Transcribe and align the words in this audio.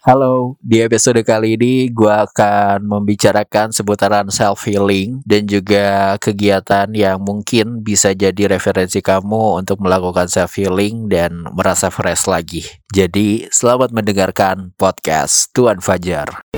Halo, 0.00 0.56
di 0.64 0.80
episode 0.80 1.20
kali 1.20 1.60
ini 1.60 1.92
gue 1.92 2.08
akan 2.08 2.88
membicarakan 2.88 3.68
seputaran 3.68 4.32
self-healing 4.32 5.20
dan 5.28 5.44
juga 5.44 6.16
kegiatan 6.16 6.88
yang 6.96 7.20
mungkin 7.20 7.84
bisa 7.84 8.16
jadi 8.16 8.48
referensi 8.48 9.04
kamu 9.04 9.60
untuk 9.60 9.76
melakukan 9.84 10.24
self-healing 10.24 11.04
dan 11.12 11.44
merasa 11.52 11.92
fresh 11.92 12.24
lagi. 12.32 12.64
Jadi, 12.96 13.44
selamat 13.52 13.92
mendengarkan 13.92 14.72
podcast 14.80 15.52
Tuan 15.52 15.84
Fajar. 15.84 16.48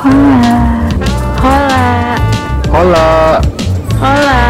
Hola. 0.00 0.32
Hola. 1.44 3.36
Hola. 4.00 4.40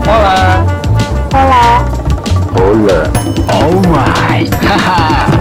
Hola. 0.00 0.38
Hola. 1.28 1.64
Hola. 2.56 3.04
Oh 3.12 3.19
my, 3.46 4.48
haha, 4.62 5.38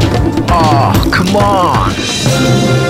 oh 0.52 1.12
come 1.12 1.36
on. 1.36 2.89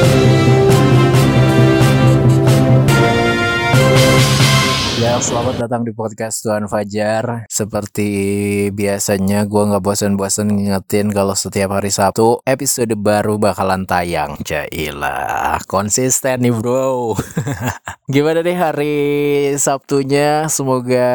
Selamat 5.20 5.68
datang 5.68 5.84
di 5.84 5.92
podcast 5.92 6.48
Tuan 6.48 6.72
Fajar. 6.72 7.44
Seperti 7.52 8.08
biasanya, 8.72 9.44
gue 9.44 9.64
nggak 9.68 9.84
bosan-bosan 9.84 10.48
ngingetin 10.48 11.12
kalau 11.12 11.36
setiap 11.36 11.76
hari 11.76 11.92
Sabtu 11.92 12.40
episode 12.48 12.96
baru 12.96 13.36
bakalan 13.36 13.84
tayang. 13.84 14.40
Jailah, 14.48 15.60
konsisten 15.68 16.48
nih 16.48 16.56
bro. 16.56 17.20
Gimana 18.14 18.40
nih 18.40 18.58
hari 18.58 18.98
Sabtunya? 19.60 20.48
Semoga 20.48 21.12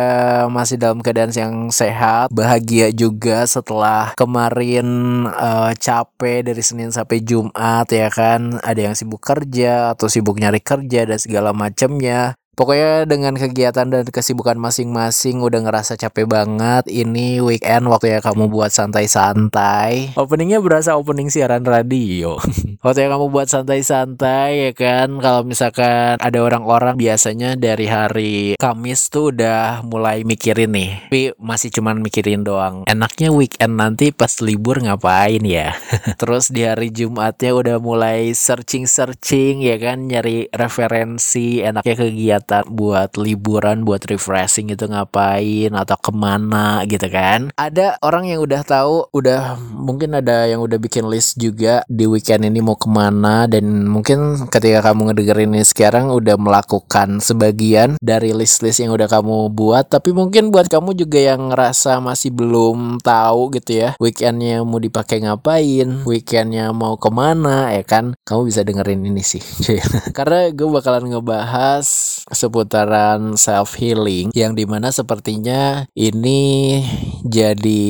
masih 0.53 0.77
dalam 0.77 1.01
keadaan 1.01 1.33
yang 1.33 1.55
sehat, 1.73 2.29
bahagia 2.29 2.93
juga 2.93 3.49
setelah 3.49 4.13
kemarin 4.21 4.85
eh, 5.33 5.73
capek 5.81 6.53
dari 6.53 6.61
Senin 6.61 6.93
sampai 6.93 7.25
Jumat 7.25 7.89
ya 7.89 8.13
kan. 8.13 8.61
Ada 8.61 8.93
yang 8.93 8.95
sibuk 9.01 9.25
kerja 9.25 9.97
atau 9.97 10.13
sibuk 10.13 10.37
nyari 10.37 10.61
kerja 10.61 11.09
dan 11.09 11.17
segala 11.17 11.57
macamnya. 11.57 12.37
Pokoknya 12.55 13.03
dengan 13.03 13.35
kegiatan 13.35 13.91
dan 13.91 14.07
kesibukan 14.07 14.55
masing-masing 14.55 15.43
udah 15.43 15.67
ngerasa 15.67 15.99
capek 15.99 16.31
banget. 16.31 16.87
Ini 16.87 17.43
weekend 17.43 17.91
waktu 17.91 18.15
ya 18.15 18.19
kamu 18.23 18.47
buat 18.47 18.71
santai-santai. 18.71 20.15
Openingnya 20.15 20.63
berasa 20.63 20.95
opening 20.95 21.35
siaran 21.35 21.67
radio. 21.67 22.39
waktu 22.87 23.11
yang 23.11 23.19
kamu 23.19 23.27
buat 23.35 23.51
santai-santai 23.51 24.71
ya 24.71 24.73
kan. 24.73 25.19
Kalau 25.19 25.43
misalkan 25.43 26.15
ada 26.23 26.39
orang-orang 26.39 26.95
biasanya 26.95 27.59
dari 27.59 27.91
hari 27.91 28.55
Kamis 28.55 29.11
tuh 29.11 29.35
udah 29.35 29.83
mulai 29.83 30.23
mikirin 30.23 30.79
nih. 30.79 31.11
Tapi 31.11 31.35
masih 31.35 31.75
cuman 31.75 31.99
mikirin 32.07 32.47
doang. 32.47 32.87
Enaknya 32.87 33.35
weekend 33.35 33.75
nanti 33.83 34.15
pas 34.15 34.31
libur 34.39 34.79
ngapain 34.79 35.43
ya? 35.43 35.75
Terus 36.23 36.55
di 36.55 36.63
hari 36.63 36.95
Jumatnya 36.95 37.51
udah 37.51 37.83
mulai 37.83 38.31
searching-searching 38.31 39.59
ya 39.59 39.75
kan. 39.83 40.07
Nyari 40.07 40.55
referensi 40.55 41.59
enaknya 41.59 41.99
kegiatan 41.99 42.44
buat 42.69 43.17
liburan, 43.17 43.83
buat 43.87 44.05
refreshing 44.09 44.73
itu 44.73 44.87
ngapain 44.89 45.73
atau 45.73 45.97
ke 45.99 46.13
mana 46.13 46.85
gitu 46.85 47.07
kan. 47.09 47.51
Ada 47.57 47.97
orang 48.05 48.29
yang 48.29 48.45
udah 48.45 48.63
tahu, 48.65 49.09
udah 49.15 49.57
mungkin 49.59 50.17
ada 50.17 50.49
yang 50.49 50.61
udah 50.61 50.77
bikin 50.77 51.09
list 51.09 51.37
juga 51.41 51.85
di 51.89 52.05
weekend 52.09 52.47
ini 52.49 52.61
mau 52.61 52.77
ke 52.77 52.89
mana 52.89 53.49
dan 53.49 53.87
mungkin 53.89 54.49
ketika 54.49 54.91
kamu 54.91 55.13
ngedengerin 55.13 55.53
ini 55.55 55.65
sekarang 55.65 56.11
udah 56.11 56.37
melakukan 56.41 57.23
sebagian 57.23 57.97
dari 58.03 58.35
list-list 58.35 58.83
yang 58.83 58.93
udah 58.93 59.07
kamu 59.07 59.53
buat. 59.53 59.89
Tapi 59.89 60.11
mungkin 60.11 60.51
buat 60.51 60.67
kamu 60.69 60.97
juga 60.99 61.21
yang 61.21 61.53
ngerasa 61.53 62.03
masih 62.03 62.35
belum 62.35 63.01
tahu 63.01 63.55
gitu 63.57 63.85
ya, 63.85 63.91
weekendnya 64.03 64.63
mau 64.67 64.83
dipakai 64.83 65.23
ngapain, 65.25 66.03
weekendnya 66.05 66.71
mau 66.75 66.99
ke 66.99 67.09
mana 67.09 67.71
ya 67.73 67.85
kan, 67.87 68.17
kamu 68.27 68.51
bisa 68.51 68.61
dengerin 68.67 69.05
ini 69.05 69.23
sih. 69.23 69.43
Karena 70.17 70.51
gue 70.51 70.69
bakalan 70.69 71.11
ngebahas 71.11 71.87
seputaran 72.35 73.39
self 73.39 73.79
healing 73.79 74.35
yang 74.35 74.53
di 74.53 74.67
mana 74.67 74.91
sepertinya 74.91 75.87
ini 75.97 76.83
jadi 77.25 77.85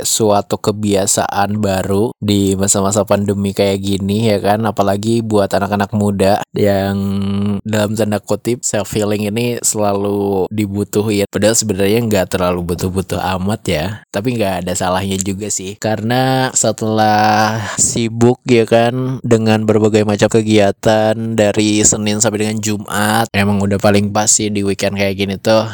suatu 0.00 0.56
kebiasaan 0.56 1.60
baru 1.60 2.16
di 2.18 2.56
masa-masa 2.56 3.04
pandemi 3.04 3.52
kayak 3.52 3.78
gini 3.84 4.32
ya 4.32 4.38
kan? 4.40 4.64
Apalagi 4.64 5.20
buat 5.20 5.52
anak-anak 5.52 5.92
muda 5.92 6.40
yang 6.56 6.96
dalam 7.62 7.94
tanda 7.94 8.18
kutip 8.18 8.64
self 8.64 8.90
healing 8.96 9.28
ini 9.28 9.60
selalu 9.60 10.48
dibutuhin. 10.48 11.28
Padahal 11.28 11.54
sebenarnya 11.54 12.00
nggak 12.02 12.26
terlalu 12.32 12.74
butuh-butuh 12.74 13.20
amat 13.38 13.60
ya. 13.68 13.84
Tapi 14.08 14.40
nggak 14.40 14.64
ada 14.64 14.72
salahnya 14.72 15.20
juga 15.20 15.52
sih. 15.52 15.76
Karena 15.76 16.48
setelah 16.56 17.60
sibuk 17.76 18.40
ya 18.48 18.64
kan 18.64 19.20
dengan 19.20 19.68
berbagai 19.68 20.02
macam 20.08 20.28
kegiatan 20.32 21.14
dari 21.36 21.84
Senin 21.84 22.18
sampai 22.20 22.48
dengan 22.48 22.58
Jumat 22.60 23.28
emang 23.32 23.60
udah 23.60 23.71
paling 23.78 24.10
pas 24.10 24.28
sih 24.28 24.48
di 24.48 24.64
weekend 24.64 24.96
kayak 24.96 25.16
gini 25.16 25.36
tuh 25.38 25.68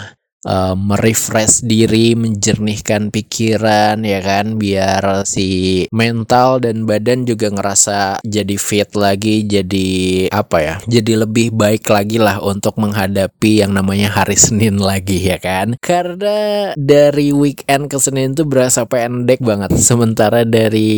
uh, 0.47 0.75
merefresh 0.77 1.65
diri, 1.65 2.15
menjernihkan 2.15 3.11
pikiran 3.11 4.01
ya 4.05 4.21
kan 4.23 4.61
biar 4.61 5.27
si 5.27 5.85
mental 5.91 6.63
dan 6.63 6.87
badan 6.87 7.27
juga 7.27 7.51
ngerasa 7.51 8.23
jadi 8.23 8.57
fit 8.61 8.93
lagi, 8.95 9.43
jadi 9.49 9.89
apa 10.31 10.57
ya? 10.61 10.75
Jadi 10.87 11.13
lebih 11.19 11.57
baik 11.57 11.89
lagi 11.89 12.21
lah 12.21 12.39
untuk 12.45 12.79
menghadapi 12.79 13.65
yang 13.65 13.75
namanya 13.75 14.13
hari 14.13 14.39
Senin 14.49 14.79
lagi 14.79 15.19
ya 15.19 15.41
kan. 15.41 15.75
Karena 15.81 16.73
dari 16.77 17.35
weekend 17.35 17.91
ke 17.91 17.99
Senin 17.99 18.37
tuh 18.37 18.47
berasa 18.47 18.85
pendek 18.87 19.43
banget. 19.43 19.75
Sementara 19.81 20.45
dari 20.47 20.91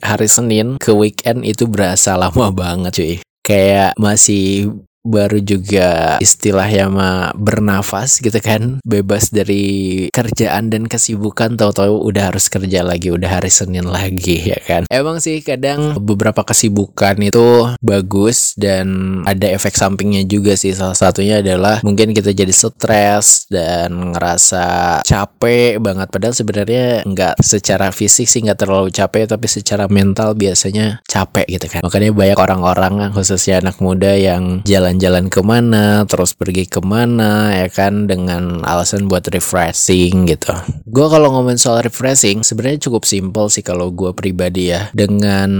hari 0.00 0.28
Senin 0.28 0.80
ke 0.80 0.90
weekend 0.90 1.46
itu 1.46 1.68
berasa 1.68 2.18
lama 2.18 2.50
banget 2.56 2.92
cuy. 2.96 3.14
Kayak 3.46 3.94
masih 3.94 4.74
baru 5.06 5.38
juga 5.38 6.18
istilahnya 6.18 6.90
mah 6.90 7.30
bernafas 7.38 8.18
gitu 8.18 8.36
kan. 8.42 8.82
Bebas 8.82 9.30
dari 9.30 10.06
kerjaan 10.10 10.68
dan 10.68 10.90
kesibukan. 10.90 11.54
Tahu-tahu 11.54 12.02
udah 12.02 12.34
harus 12.34 12.50
kerja 12.50 12.82
lagi 12.82 13.14
udah 13.14 13.38
hari 13.38 13.48
Senin 13.48 13.86
lagi 13.86 14.42
ya 14.52 14.58
kan. 14.66 14.82
Emang 14.90 15.22
sih 15.22 15.40
kadang 15.40 16.02
beberapa 16.02 16.42
kesibukan 16.42 17.16
itu 17.22 17.70
bagus 17.78 18.58
dan 18.58 19.20
ada 19.24 19.46
efek 19.46 19.78
sampingnya 19.78 20.26
juga 20.26 20.58
sih. 20.58 20.74
Salah 20.74 20.98
satunya 20.98 21.38
adalah 21.40 21.78
mungkin 21.86 22.10
kita 22.10 22.34
jadi 22.34 22.50
stres 22.50 23.46
dan 23.46 24.12
ngerasa 24.12 25.00
capek 25.06 25.78
banget. 25.78 26.08
Padahal 26.10 26.34
sebenarnya 26.34 27.06
nggak 27.06 27.38
secara 27.40 27.94
fisik 27.94 28.26
sih 28.26 28.42
nggak 28.42 28.66
terlalu 28.66 28.90
capek 28.90 29.30
tapi 29.30 29.46
secara 29.46 29.86
mental 29.86 30.34
biasanya 30.34 31.00
capek 31.06 31.46
gitu 31.46 31.66
kan. 31.70 31.80
Makanya 31.86 32.10
banyak 32.10 32.38
orang-orang 32.38 32.94
khususnya 33.14 33.62
anak 33.62 33.78
muda 33.78 34.16
yang 34.16 34.60
jalan-jalan 34.96 35.28
ke 35.28 35.40
mana 35.44 35.84
terus 36.08 36.32
pergi 36.32 36.64
ke 36.64 36.80
mana 36.80 37.52
ya 37.52 37.68
kan 37.68 38.08
dengan 38.08 38.64
alasan 38.64 39.12
buat 39.12 39.28
refreshing 39.28 40.24
gitu. 40.24 40.56
Gue 40.88 41.06
kalau 41.12 41.36
ngomongin 41.36 41.60
soal 41.60 41.84
refreshing 41.84 42.40
sebenarnya 42.40 42.88
cukup 42.88 43.04
simple 43.04 43.52
sih 43.52 43.60
kalau 43.60 43.92
gue 43.92 44.16
pribadi 44.16 44.72
ya. 44.72 44.88
Dengan 44.96 45.50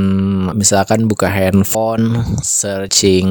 misalkan 0.56 1.04
buka 1.04 1.28
handphone 1.28 2.24
searching 2.40 3.28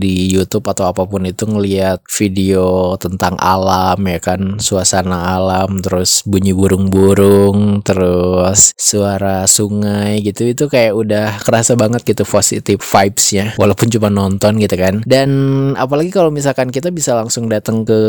di 0.00 0.32
YouTube 0.32 0.64
atau 0.64 0.88
apa 0.88 1.04
pun 1.04 1.28
itu 1.28 1.44
ngelihat 1.44 2.00
video 2.08 2.96
tentang 2.96 3.36
alam 3.36 4.00
ya 4.00 4.18
kan 4.22 4.56
suasana 4.56 5.36
alam 5.36 5.84
terus 5.84 6.24
bunyi 6.24 6.56
burung-burung 6.56 7.84
terus 7.84 8.72
suara 8.80 9.44
sungai 9.44 10.24
gitu 10.24 10.48
itu 10.48 10.64
kayak 10.72 10.94
udah 10.96 11.28
kerasa 11.44 11.76
banget 11.76 12.00
gitu 12.08 12.24
positive 12.24 12.80
vibesnya. 12.80 13.52
Walaupun 13.60 13.92
cuma 13.92 14.08
nonton 14.08 14.56
gitu 14.56 14.76
kan. 14.78 15.04
Dan 15.04 15.33
apalagi 15.74 16.10
kalau 16.14 16.30
misalkan 16.30 16.70
kita 16.70 16.90
bisa 16.90 17.16
langsung 17.16 17.50
datang 17.50 17.82
ke 17.82 18.00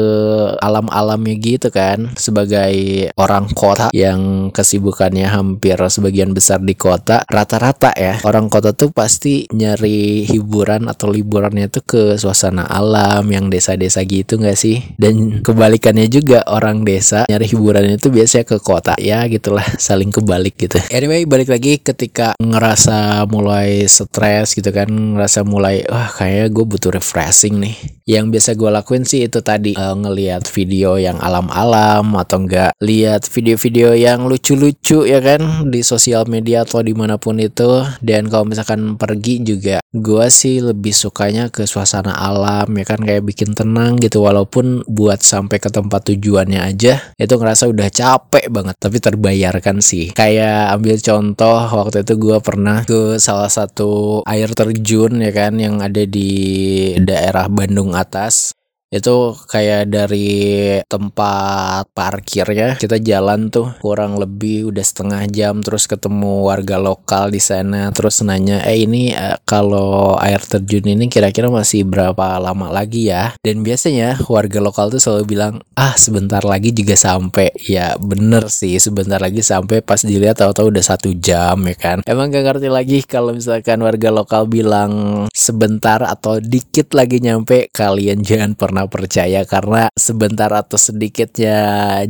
alam-alamnya 0.60 1.36
gitu 1.40 1.68
kan 1.70 2.14
sebagai 2.16 3.10
orang 3.20 3.50
kota 3.52 3.90
yang 3.92 4.50
kesibukannya 4.50 5.28
hampir 5.28 5.78
sebagian 5.78 6.32
besar 6.32 6.62
di 6.62 6.74
kota 6.74 7.24
rata-rata 7.30 7.94
ya 7.96 8.20
orang 8.24 8.50
kota 8.50 8.72
tuh 8.72 8.90
pasti 8.90 9.46
nyari 9.52 10.26
hiburan 10.26 10.88
atau 10.90 11.12
liburannya 11.12 11.68
tuh 11.70 11.84
ke 11.84 12.02
suasana 12.16 12.66
alam 12.68 13.28
yang 13.30 13.48
desa-desa 13.48 14.04
gitu 14.04 14.40
nggak 14.42 14.58
sih? 14.58 14.82
Dan 14.96 15.42
kebalikannya 15.42 16.08
juga 16.12 16.44
orang 16.48 16.84
desa 16.84 17.28
nyari 17.30 17.46
hiburannya 17.48 17.98
tuh 18.00 18.12
biasanya 18.12 18.46
ke 18.48 18.58
kota 18.60 18.94
ya 19.00 19.24
gitulah 19.28 19.64
saling 19.78 20.10
kebalik 20.12 20.56
gitu. 20.58 20.80
Anyway 20.92 21.24
balik 21.28 21.52
lagi 21.52 21.80
ketika 21.80 22.34
ngerasa 22.40 23.24
mulai 23.30 23.86
stres 23.88 24.56
gitu 24.56 24.70
kan 24.72 24.88
ngerasa 24.88 25.44
mulai 25.48 25.84
wah 25.88 26.10
kayaknya 26.12 26.48
gue 26.52 26.66
butuh 26.66 26.92
refreshing 27.16 27.64
nih. 27.64 27.76
Yang 28.06 28.26
biasa 28.36 28.50
gue 28.60 28.70
lakuin 28.76 29.04
sih 29.08 29.24
itu 29.24 29.40
tadi 29.40 29.72
eh, 29.74 29.96
ngelihat 29.96 30.44
video 30.52 31.00
yang 31.00 31.16
alam-alam 31.24 32.04
atau 32.20 32.44
enggak 32.44 32.76
lihat 32.84 33.24
video-video 33.32 33.96
yang 33.96 34.28
lucu-lucu 34.28 35.08
ya 35.08 35.24
kan 35.24 35.72
di 35.72 35.80
sosial 35.80 36.28
media 36.28 36.68
atau 36.68 36.84
di 36.84 36.92
mana 36.92 37.16
pun 37.16 37.40
itu. 37.40 37.88
Dan 38.04 38.28
kalau 38.28 38.44
misalkan 38.44 39.00
pergi 39.00 39.42
juga 39.42 39.80
Gua 39.96 40.28
sih 40.28 40.60
lebih 40.60 40.92
sukanya 40.92 41.48
ke 41.48 41.64
suasana 41.64 42.12
alam 42.20 42.68
ya 42.76 42.84
kan 42.84 43.00
kayak 43.00 43.24
bikin 43.24 43.56
tenang 43.56 43.96
gitu. 43.96 44.28
Walaupun 44.28 44.84
buat 44.92 45.24
sampai 45.24 45.56
ke 45.64 45.72
tempat 45.72 46.12
tujuannya 46.12 46.60
aja 46.60 47.00
itu 47.16 47.34
ngerasa 47.40 47.72
udah 47.72 47.88
capek 47.88 48.52
banget 48.52 48.76
tapi 48.76 49.00
terbayarkan 49.00 49.80
sih. 49.80 50.12
Kayak 50.12 50.76
ambil 50.76 51.00
contoh 51.00 51.60
waktu 51.80 52.04
itu 52.04 52.14
gua 52.20 52.44
pernah 52.44 52.84
ke 52.84 53.16
salah 53.24 53.48
satu 53.48 54.20
air 54.28 54.52
terjun 54.52 55.24
ya 55.24 55.32
kan 55.32 55.56
yang 55.56 55.80
ada 55.80 56.04
di 56.04 56.92
daerah 57.04 57.52
Bandung 57.52 57.92
atas 57.92 58.56
itu 58.94 59.34
kayak 59.50 59.90
dari 59.90 60.38
tempat 60.86 61.90
parkirnya 61.94 62.78
kita 62.78 63.02
jalan 63.02 63.50
tuh 63.50 63.74
kurang 63.82 64.18
lebih 64.20 64.70
udah 64.70 64.86
setengah 64.86 65.24
jam 65.32 65.64
terus 65.64 65.90
ketemu 65.90 66.46
warga 66.46 66.78
lokal 66.78 67.34
di 67.34 67.42
sana 67.42 67.90
terus 67.90 68.22
nanya 68.22 68.62
eh 68.68 68.84
ini 68.84 69.16
eh, 69.16 69.38
kalau 69.48 70.20
air 70.20 70.42
terjun 70.42 70.84
ini 70.84 71.08
kira-kira 71.08 71.48
masih 71.48 71.88
berapa 71.88 72.36
lama 72.42 72.68
lagi 72.68 73.08
ya? 73.08 73.32
Dan 73.40 73.64
biasanya 73.64 74.20
warga 74.28 74.60
lokal 74.60 74.92
tuh 74.92 75.00
selalu 75.00 75.24
bilang 75.38 75.54
ah 75.80 75.96
sebentar 75.96 76.44
lagi 76.44 76.76
juga 76.76 77.00
sampai. 77.00 77.56
Ya 77.70 77.96
bener 77.96 78.52
sih 78.52 78.76
sebentar 78.82 79.24
lagi 79.24 79.40
sampai 79.40 79.80
pas 79.80 80.04
dilihat 80.04 80.44
tahu-tahu 80.44 80.76
udah 80.76 80.84
satu 80.84 81.16
jam 81.16 81.56
ya 81.64 81.76
kan? 81.80 81.98
Emang 82.04 82.28
gak 82.34 82.44
ngerti 82.44 82.68
lagi 82.68 83.00
kalau 83.08 83.32
misalkan 83.32 83.80
warga 83.80 84.12
lokal 84.12 84.44
bilang 84.52 84.92
sebentar 85.32 86.04
atau 86.04 86.44
dikit 86.44 86.92
lagi 86.92 87.24
nyampe 87.24 87.72
kalian 87.72 88.20
jangan 88.26 88.58
pernah 88.58 88.75
percaya 88.92 89.48
karena 89.48 89.88
sebentar 89.96 90.52
atau 90.52 90.76
sedikitnya 90.76 91.58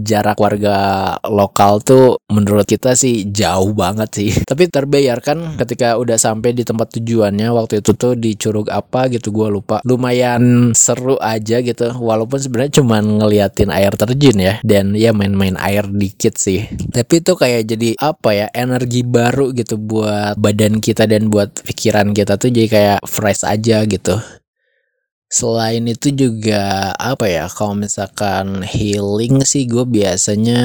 jarak 0.02 0.42
warga 0.42 0.76
lokal 1.30 1.86
tuh 1.86 2.18
menurut 2.34 2.66
kita 2.66 2.98
sih 2.98 3.30
jauh 3.30 3.78
banget 3.78 4.10
sih. 4.10 4.32
Tapi 4.50 4.66
terbayarkan 4.74 5.62
ketika 5.62 6.02
udah 6.02 6.18
sampai 6.18 6.58
di 6.58 6.66
tempat 6.66 6.98
tujuannya 6.98 7.54
waktu 7.54 7.86
itu 7.86 7.94
tuh 7.94 8.18
di 8.18 8.34
Curug 8.34 8.74
apa 8.74 9.06
gitu 9.14 9.30
gua 9.30 9.54
lupa. 9.54 9.78
Lumayan 9.86 10.74
seru 10.74 11.22
aja 11.22 11.62
gitu 11.62 11.94
walaupun 12.02 12.42
sebenarnya 12.42 12.82
cuma 12.82 13.00
ngeliatin 13.00 13.70
air 13.70 13.94
terjun 13.94 14.38
ya 14.42 14.54
dan 14.66 14.98
ya 14.98 15.14
main-main 15.14 15.56
air 15.62 15.86
dikit 15.86 16.42
sih. 16.42 16.66
Tapi 16.90 17.22
itu 17.22 17.38
kayak 17.38 17.62
jadi 17.70 17.90
apa 18.02 18.30
ya 18.34 18.48
energi 18.52 19.06
baru 19.06 19.54
gitu 19.54 19.78
buat 19.78 20.40
badan 20.42 20.82
kita 20.82 21.06
dan 21.06 21.30
buat 21.30 21.62
pikiran 21.62 22.12
kita 22.16 22.42
tuh 22.42 22.50
jadi 22.50 22.68
kayak 22.68 23.00
fresh 23.06 23.46
aja 23.46 23.86
gitu. 23.86 24.18
Selain 25.32 25.84
itu 25.90 26.14
juga 26.14 26.94
apa 26.96 27.26
ya 27.26 27.46
kalau 27.50 27.74
misalkan 27.76 28.62
healing 28.62 29.42
sih 29.42 29.66
gue 29.66 29.84
biasanya 29.84 30.62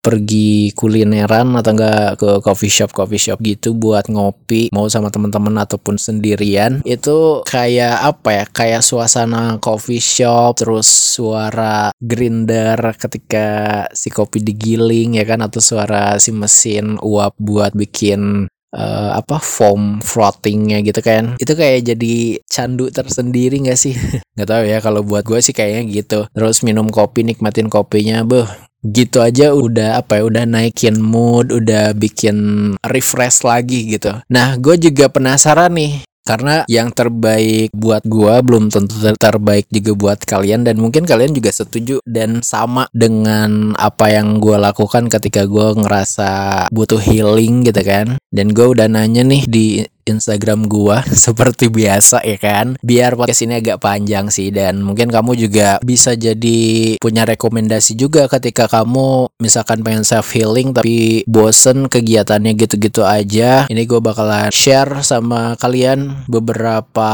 pergi 0.00 0.72
kulineran 0.72 1.52
atau 1.60 1.76
enggak 1.76 2.16
ke 2.16 2.30
coffee 2.40 2.72
shop 2.72 2.90
coffee 2.96 3.20
shop 3.20 3.38
gitu 3.44 3.76
buat 3.76 4.08
ngopi 4.08 4.72
mau 4.72 4.88
sama 4.88 5.12
teman-teman 5.12 5.60
ataupun 5.60 6.00
sendirian. 6.00 6.80
Itu 6.88 7.44
kayak 7.44 8.00
apa 8.00 8.28
ya 8.32 8.44
kayak 8.48 8.82
suasana 8.82 9.60
coffee 9.60 10.00
shop 10.00 10.56
terus 10.56 10.88
suara 10.88 11.92
grinder 12.00 12.80
ketika 12.96 13.84
si 13.92 14.08
kopi 14.08 14.40
digiling 14.40 15.20
ya 15.20 15.24
kan 15.28 15.44
atau 15.44 15.60
suara 15.60 16.16
si 16.16 16.32
mesin 16.32 16.96
uap 17.04 17.36
buat 17.36 17.76
bikin 17.76 18.48
uh, 18.74 19.18
apa 19.18 19.38
foam 19.42 19.98
frottingnya 20.02 20.82
gitu 20.82 21.00
kan. 21.02 21.36
Itu 21.38 21.54
kayak 21.54 21.94
jadi 21.94 22.38
candu 22.46 22.90
tersendiri 22.90 23.62
nggak 23.62 23.78
sih? 23.78 23.94
Nggak 24.34 24.48
tahu 24.48 24.64
ya 24.64 24.78
kalau 24.80 25.00
buat 25.04 25.26
gue 25.26 25.40
sih 25.42 25.52
kayaknya 25.52 25.82
gitu. 25.90 26.20
Terus 26.32 26.64
minum 26.64 26.88
kopi 26.88 27.26
nikmatin 27.26 27.68
kopinya 27.68 28.24
beh. 28.24 28.48
Gitu 28.80 29.20
aja 29.20 29.52
udah 29.52 30.00
apa 30.00 30.18
ya 30.18 30.22
udah 30.24 30.44
naikin 30.48 30.96
mood 31.04 31.52
udah 31.52 31.92
bikin 31.92 32.72
refresh 32.80 33.44
lagi 33.44 33.92
gitu. 33.92 34.16
Nah 34.32 34.56
gue 34.56 34.80
juga 34.80 35.12
penasaran 35.12 35.76
nih 35.76 36.09
karena 36.24 36.62
yang 36.68 36.92
terbaik 36.92 37.72
buat 37.72 38.04
gua 38.04 38.44
belum 38.44 38.68
tentu 38.68 38.96
ter 39.00 39.16
terbaik 39.16 39.66
juga 39.72 39.92
buat 39.96 40.18
kalian 40.22 40.62
dan 40.68 40.76
mungkin 40.78 41.08
kalian 41.08 41.32
juga 41.32 41.50
setuju 41.50 41.98
dan 42.04 42.44
sama 42.44 42.86
dengan 42.92 43.72
apa 43.76 44.12
yang 44.12 44.38
gua 44.38 44.60
lakukan 44.60 45.08
ketika 45.08 45.48
gua 45.48 45.72
ngerasa 45.74 46.30
butuh 46.70 47.00
healing 47.00 47.64
gitu 47.66 47.80
kan. 47.82 48.20
Dan 48.30 48.52
gua 48.54 48.72
udah 48.72 48.86
nanya 48.86 49.26
nih 49.26 49.42
di 49.48 49.66
Instagram 50.10 50.66
gua 50.66 51.06
seperti 51.26 51.70
biasa 51.70 52.26
ya 52.26 52.38
kan. 52.40 52.74
Biar 52.82 53.14
podcast 53.14 53.46
ini 53.46 53.62
agak 53.62 53.78
panjang 53.78 54.28
sih 54.28 54.50
dan 54.50 54.82
mungkin 54.82 55.08
kamu 55.08 55.38
juga 55.38 55.78
bisa 55.86 56.18
jadi 56.18 56.96
punya 56.98 57.22
rekomendasi 57.24 57.94
juga 57.94 58.26
ketika 58.26 58.66
kamu 58.66 59.30
misalkan 59.38 59.86
pengen 59.86 60.02
self 60.02 60.34
healing 60.34 60.74
tapi 60.74 61.22
bosen 61.30 61.86
kegiatannya 61.86 62.58
gitu-gitu 62.58 63.06
aja. 63.06 63.70
Ini 63.70 63.82
gue 63.86 64.00
bakalan 64.02 64.50
share 64.50 65.02
sama 65.06 65.54
kalian 65.60 66.26
beberapa 66.26 67.10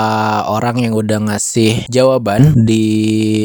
orang 0.48 0.86
yang 0.86 0.94
udah 0.96 1.18
ngasih 1.32 1.90
jawaban 1.90 2.54
di 2.66 2.86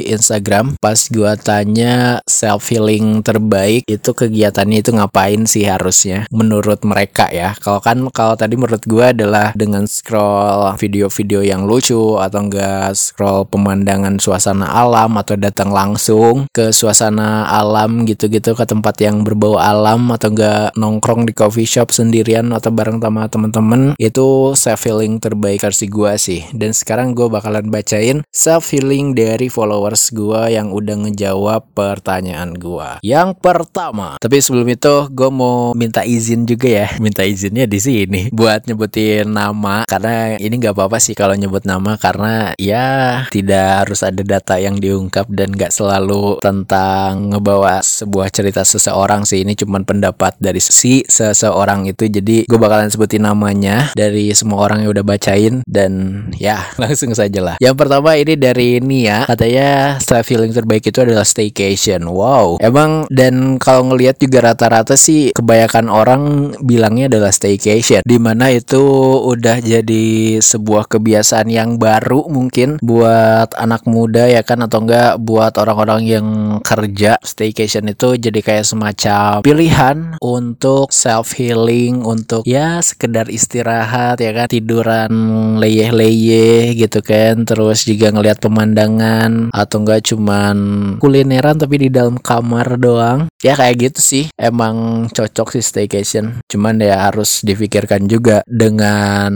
Instagram 0.07 0.77
pas 0.77 1.09
gua 1.09 1.33
tanya 1.35 2.21
self 2.29 2.69
healing 2.69 3.25
terbaik 3.25 3.83
itu 3.89 4.09
kegiatannya 4.13 4.77
itu 4.85 4.91
ngapain 4.93 5.43
sih 5.49 5.65
harusnya 5.65 6.29
menurut 6.29 6.85
mereka 6.85 7.27
ya. 7.33 7.57
Kalau 7.57 7.81
kan 7.81 7.97
kalau 8.13 8.37
tadi 8.37 8.53
menurut 8.55 8.83
gua 8.85 9.09
adalah 9.09 9.40
dengan 9.57 9.89
scroll 9.89 10.77
video-video 10.77 11.41
yang 11.41 11.65
lucu 11.65 12.21
atau 12.21 12.39
enggak 12.45 12.93
scroll 12.93 13.49
pemandangan 13.49 14.21
suasana 14.21 14.69
alam 14.69 15.17
atau 15.17 15.33
datang 15.33 15.73
langsung 15.73 16.45
ke 16.53 16.69
suasana 16.69 17.49
alam 17.49 18.05
gitu-gitu 18.05 18.53
ke 18.53 18.65
tempat 18.69 19.01
yang 19.01 19.25
berbau 19.25 19.57
alam 19.57 20.13
atau 20.13 20.29
enggak 20.29 20.69
nongkrong 20.77 21.25
di 21.25 21.33
coffee 21.33 21.65
shop 21.65 21.89
sendirian 21.89 22.53
atau 22.53 22.69
bareng 22.69 23.01
sama 23.01 23.25
temen-temen 23.27 23.81
itu 23.97 24.53
self 24.53 24.85
healing 24.85 25.17
terbaik 25.17 25.65
versi 25.65 25.89
gua 25.89 26.15
sih. 26.21 26.45
Dan 26.53 26.71
sekarang 26.75 27.17
gue 27.17 27.25
bakalan 27.25 27.67
bacain 27.73 28.21
self 28.29 28.69
healing 28.69 29.17
dari 29.17 29.49
followers 29.49 30.13
gua 30.13 30.47
yang 30.53 30.69
udah 30.69 31.07
ngejawab 31.07 31.65
pertanyaan 31.73 32.53
gua. 32.55 33.01
Yang 33.01 33.41
pertama 33.41 34.21
tapi 34.21 34.37
sebelum 34.37 34.67
itu 34.69 35.09
gue 35.09 35.29
mau 35.31 35.73
minta 35.73 36.05
izin 36.05 36.45
juga 36.45 36.85
ya. 36.85 36.87
Minta 37.01 37.25
izinnya 37.25 37.65
di 37.65 37.79
sini 37.79 38.21
buat 38.29 38.67
nyebutin 38.67 39.30
nama 39.31 39.87
karena 39.87 40.35
ini 40.37 40.55
nggak 40.59 40.75
apa-apa 40.75 40.99
sih 40.99 41.15
kalau 41.15 41.33
nyebut 41.33 41.63
nama 41.63 41.95
karena 41.95 42.51
ya 42.59 43.23
tidak 43.31 43.87
harus 43.87 44.03
ada 44.03 44.21
data 44.21 44.59
yang 44.59 44.77
diungkap 44.77 45.27
dan 45.31 45.55
nggak 45.55 45.71
selalu 45.73 46.37
tentang 46.43 47.33
ngebawa 47.33 47.81
sebuah 47.81 48.31
cerita 48.31 48.61
seseorang 48.63 49.27
sih. 49.27 49.43
Ini 49.43 49.57
cuma 49.57 49.81
pendapat 49.81 50.37
dari 50.37 50.61
si 50.61 51.03
seseorang 51.05 51.89
itu. 51.89 52.07
Jadi 52.07 52.47
gue 52.47 52.59
bakalan 52.59 52.87
sebutin 52.87 53.25
namanya 53.27 53.91
dari 53.97 54.31
semua 54.31 54.63
orang 54.69 54.85
yang 54.85 54.91
udah 54.95 55.05
bacain 55.05 55.55
dan 55.67 56.23
ya 56.37 56.61
langsung 56.81 57.11
saja 57.11 57.39
lah. 57.41 57.55
Yang 57.59 57.75
pertama 57.77 58.15
ini 58.15 58.33
dari 58.39 58.79
Nia. 58.79 59.27
Katanya 59.27 59.97
self 59.99 60.27
feeling 60.29 60.55
terbaik 60.55 60.85
itu 60.87 60.99
adalah 61.01 61.27
staycation. 61.27 62.07
Wow. 62.07 62.61
Emang 62.63 63.09
dan 63.11 63.59
kalau 63.59 63.91
ngelihat 63.91 64.21
juga 64.21 64.53
rata-rata 64.53 64.95
sih 64.95 65.35
kebanyakan 65.35 65.91
orang 65.91 66.21
bilangnya 66.63 67.11
adalah 67.11 67.33
staycation. 67.33 68.05
Di 68.05 68.17
mana 68.17 68.53
itu 68.53 69.10
udah 69.11 69.59
jadi 69.59 70.39
sebuah 70.39 70.87
kebiasaan 70.87 71.51
yang 71.51 71.75
baru 71.75 72.27
mungkin 72.31 72.79
buat 72.79 73.51
anak 73.57 73.83
muda 73.89 74.31
ya 74.31 74.45
kan 74.45 74.63
atau 74.63 74.83
enggak 74.83 75.19
buat 75.19 75.55
orang-orang 75.59 76.01
yang 76.07 76.27
kerja. 76.63 77.19
Staycation 77.21 77.91
itu 77.91 78.15
jadi 78.15 78.39
kayak 78.39 78.65
semacam 78.67 79.43
pilihan 79.43 80.15
untuk 80.23 80.93
self 80.93 81.35
healing 81.35 82.05
untuk 82.05 82.47
ya 82.47 82.79
sekedar 82.79 83.27
istirahat 83.27 84.21
ya 84.21 84.31
kan 84.31 84.47
tiduran 84.47 85.11
leyeh-leyeh 85.59 86.77
gitu 86.77 87.03
kan 87.03 87.43
terus 87.43 87.83
juga 87.83 88.13
ngelihat 88.13 88.39
pemandangan 88.39 89.51
atau 89.51 89.77
enggak 89.83 90.07
cuman 90.07 90.57
kulineran 91.01 91.57
tapi 91.57 91.87
di 91.87 91.89
dalam 91.89 92.15
kamar 92.21 92.77
doang. 92.77 93.27
Ya 93.41 93.57
kayak 93.57 93.91
gitu 93.91 93.99
sih. 93.99 94.25
Emang 94.37 95.07
cocok 95.09 95.57
sih 95.57 95.63
staycation. 95.65 96.45
Cuman 96.45 96.77
ya 96.77 97.09
harus 97.09 97.41
difikirkan 97.41 98.05
juga 98.05 98.45
dengan 98.45 99.00
dan 99.01 99.33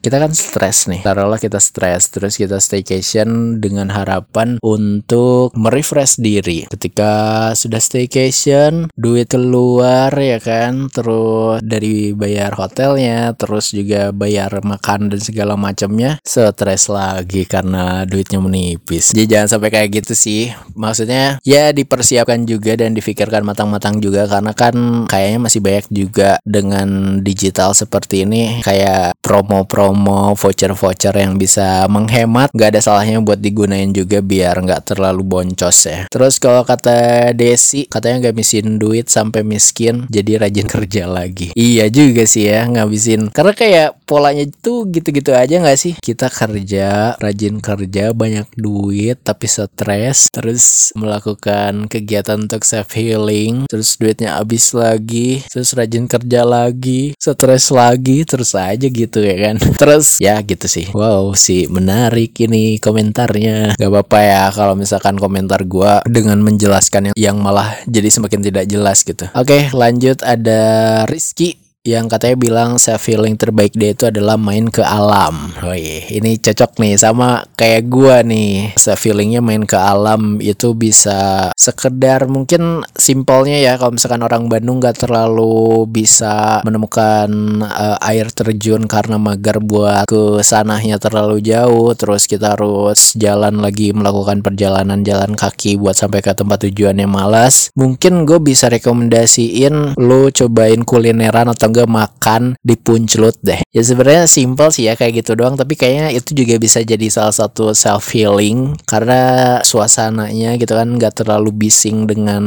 kita 0.00 0.16
kan 0.16 0.32
stres 0.32 0.88
nih. 0.88 1.04
Taruhlah 1.04 1.36
kita 1.36 1.60
stres 1.60 2.08
terus 2.08 2.40
kita 2.40 2.56
staycation 2.56 3.60
dengan 3.60 3.92
harapan 3.92 4.56
untuk 4.64 5.52
merefresh 5.52 6.16
diri. 6.16 6.64
Ketika 6.72 7.52
sudah 7.52 7.76
staycation 7.76 8.88
duit 8.96 9.28
keluar 9.28 10.08
ya 10.16 10.40
kan? 10.40 10.88
Terus 10.88 11.60
dari 11.60 12.16
bayar 12.16 12.56
hotelnya 12.56 13.36
terus 13.36 13.76
juga 13.76 14.16
bayar 14.16 14.64
makan 14.64 15.12
dan 15.12 15.20
segala 15.20 15.60
macamnya 15.60 16.16
stres 16.24 16.88
lagi 16.88 17.44
karena 17.44 18.08
duitnya 18.08 18.40
menipis. 18.40 19.12
Jadi 19.12 19.28
jangan 19.28 19.48
sampai 19.58 19.68
kayak 19.68 20.02
gitu 20.02 20.16
sih. 20.16 20.42
Maksudnya 20.72 21.36
ya 21.44 21.76
dipersiapkan 21.76 22.48
juga 22.48 22.80
dan 22.80 22.96
difikirkan 22.96 23.44
matang-matang 23.44 24.00
juga 24.00 24.24
karena 24.24 24.56
kan 24.56 25.04
kayaknya 25.04 25.38
masih 25.42 25.60
banyak 25.60 25.86
juga 25.92 26.40
dengan 26.48 27.20
digital 27.20 27.76
seperti 27.76 28.24
ini. 28.24 28.64
Kayak 28.64 29.01
promo-promo 29.18 30.38
voucher-voucher 30.38 31.18
yang 31.18 31.34
bisa 31.34 31.90
menghemat. 31.90 32.54
Nggak 32.54 32.78
ada 32.78 32.80
salahnya 32.84 33.18
buat 33.18 33.42
digunain 33.42 33.90
juga 33.90 34.22
biar 34.22 34.62
nggak 34.62 34.94
terlalu 34.94 35.26
boncos 35.26 35.78
ya. 35.90 36.00
Terus 36.06 36.38
kalau 36.38 36.62
kata 36.62 37.32
Desi 37.34 37.90
katanya 37.90 38.30
ngabisin 38.30 38.78
duit 38.78 39.10
sampai 39.10 39.42
miskin 39.42 40.06
jadi 40.06 40.46
rajin 40.46 40.70
kerja 40.78 41.10
lagi. 41.10 41.50
Iya 41.58 41.90
juga 41.90 42.22
sih 42.28 42.46
ya 42.46 42.68
ngabisin. 42.70 43.34
Karena 43.34 43.52
kayak 43.56 44.06
polanya 44.06 44.46
itu 44.46 44.86
gitu-gitu 44.86 45.34
aja 45.34 45.58
nggak 45.58 45.80
sih? 45.80 45.98
Kita 45.98 46.30
kerja 46.30 47.18
rajin 47.18 47.58
kerja 47.58 48.12
banyak 48.12 48.52
duit 48.54 49.18
tapi 49.24 49.48
stres 49.48 50.28
terus 50.28 50.92
melakukan 50.92 51.88
kegiatan 51.88 52.36
untuk 52.36 52.66
self 52.66 52.92
healing 52.92 53.64
terus 53.70 53.96
duitnya 53.96 54.36
habis 54.36 54.74
lagi 54.76 55.40
terus 55.48 55.72
rajin 55.72 56.04
kerja 56.10 56.42
lagi 56.44 57.16
stres 57.16 57.70
lagi 57.72 58.26
terus 58.26 58.52
aja 58.52 58.86
gitu 58.92 59.24
ya 59.24 59.36
kan? 59.50 59.56
Terus 59.80 60.20
ya 60.20 60.38
gitu 60.44 60.68
sih. 60.68 60.92
Wow 60.92 61.32
sih 61.32 61.66
menarik 61.66 62.36
ini 62.44 62.76
komentarnya. 62.78 63.80
Gak 63.80 63.90
apa-apa 63.90 64.18
ya 64.20 64.42
kalau 64.52 64.76
misalkan 64.76 65.16
komentar 65.16 65.64
gua 65.64 66.04
dengan 66.04 66.38
menjelaskan 66.44 67.12
yang, 67.12 67.16
yang 67.16 67.36
malah 67.40 67.74
jadi 67.88 68.12
semakin 68.12 68.40
tidak 68.44 68.64
jelas 68.68 69.02
gitu. 69.02 69.26
Oke 69.32 69.72
lanjut 69.72 70.20
ada 70.20 70.62
Rizky 71.08 71.71
yang 71.82 72.06
katanya 72.06 72.38
bilang 72.38 72.70
self 72.78 73.10
healing 73.10 73.34
terbaik 73.34 73.74
dia 73.74 73.90
itu 73.90 74.06
adalah 74.06 74.38
main 74.38 74.70
ke 74.70 74.86
alam. 74.86 75.50
Iya, 75.58 76.14
ini 76.14 76.38
cocok 76.38 76.78
nih 76.78 76.94
sama 76.94 77.42
kayak 77.58 77.90
gua 77.90 78.22
nih. 78.22 78.78
Self 78.78 79.02
healingnya 79.02 79.42
main 79.42 79.66
ke 79.66 79.74
alam 79.74 80.38
itu 80.38 80.78
bisa 80.78 81.50
sekedar 81.58 82.30
mungkin 82.30 82.86
simpelnya 82.94 83.58
ya 83.58 83.74
kalau 83.82 83.98
misalkan 83.98 84.22
orang 84.22 84.46
Bandung 84.46 84.78
nggak 84.78 85.02
terlalu 85.02 85.82
bisa 85.90 86.62
menemukan 86.62 87.26
uh, 87.66 87.98
air 87.98 88.30
terjun 88.30 88.86
karena 88.86 89.18
magar 89.18 89.58
buat 89.58 90.06
ke 90.06 90.38
sananya 90.46 91.02
terlalu 91.02 91.42
jauh, 91.42 91.90
terus 91.98 92.30
kita 92.30 92.54
harus 92.54 93.10
jalan 93.18 93.58
lagi 93.58 93.90
melakukan 93.90 94.38
perjalanan 94.38 95.02
jalan 95.02 95.34
kaki 95.34 95.82
buat 95.82 95.98
sampai 95.98 96.22
ke 96.22 96.30
tempat 96.30 96.62
tujuannya 96.62 97.10
malas. 97.10 97.74
Mungkin 97.74 98.22
gue 98.22 98.38
bisa 98.38 98.70
rekomendasiin 98.70 99.98
lo 99.98 100.30
cobain 100.30 100.86
kulineran 100.86 101.50
atau 101.50 101.71
enggak 101.72 101.88
makan 101.88 102.54
di 102.60 102.76
puncelut 102.76 103.40
deh. 103.40 103.64
Ya 103.72 103.82
sebenarnya 103.82 104.28
simple 104.28 104.68
sih 104.68 104.86
ya 104.86 104.94
kayak 104.94 105.24
gitu 105.24 105.32
doang, 105.32 105.56
tapi 105.56 105.74
kayaknya 105.74 106.12
itu 106.12 106.36
juga 106.36 106.60
bisa 106.60 106.84
jadi 106.84 107.08
salah 107.08 107.32
satu 107.32 107.72
self 107.72 108.12
healing 108.12 108.76
karena 108.84 109.58
suasananya 109.64 110.60
gitu 110.60 110.76
kan 110.76 110.92
nggak 111.00 111.24
terlalu 111.24 111.50
bising 111.56 112.04
dengan 112.04 112.44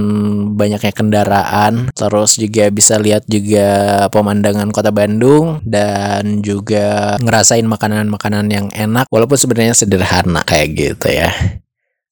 banyaknya 0.54 0.94
kendaraan. 0.94 1.90
Terus 1.98 2.38
juga 2.38 2.70
bisa 2.70 3.02
lihat 3.02 3.26
juga 3.26 4.06
pemandangan 4.14 4.70
kota 4.70 4.94
Bandung 4.94 5.66
dan 5.66 6.46
juga 6.46 7.18
ngerasain 7.20 7.66
makanan-makanan 7.66 8.46
yang 8.54 8.68
enak 8.70 9.10
walaupun 9.10 9.42
sebenarnya 9.42 9.74
sederhana 9.74 10.46
kayak 10.46 10.78
gitu 10.78 11.10
ya. 11.10 11.34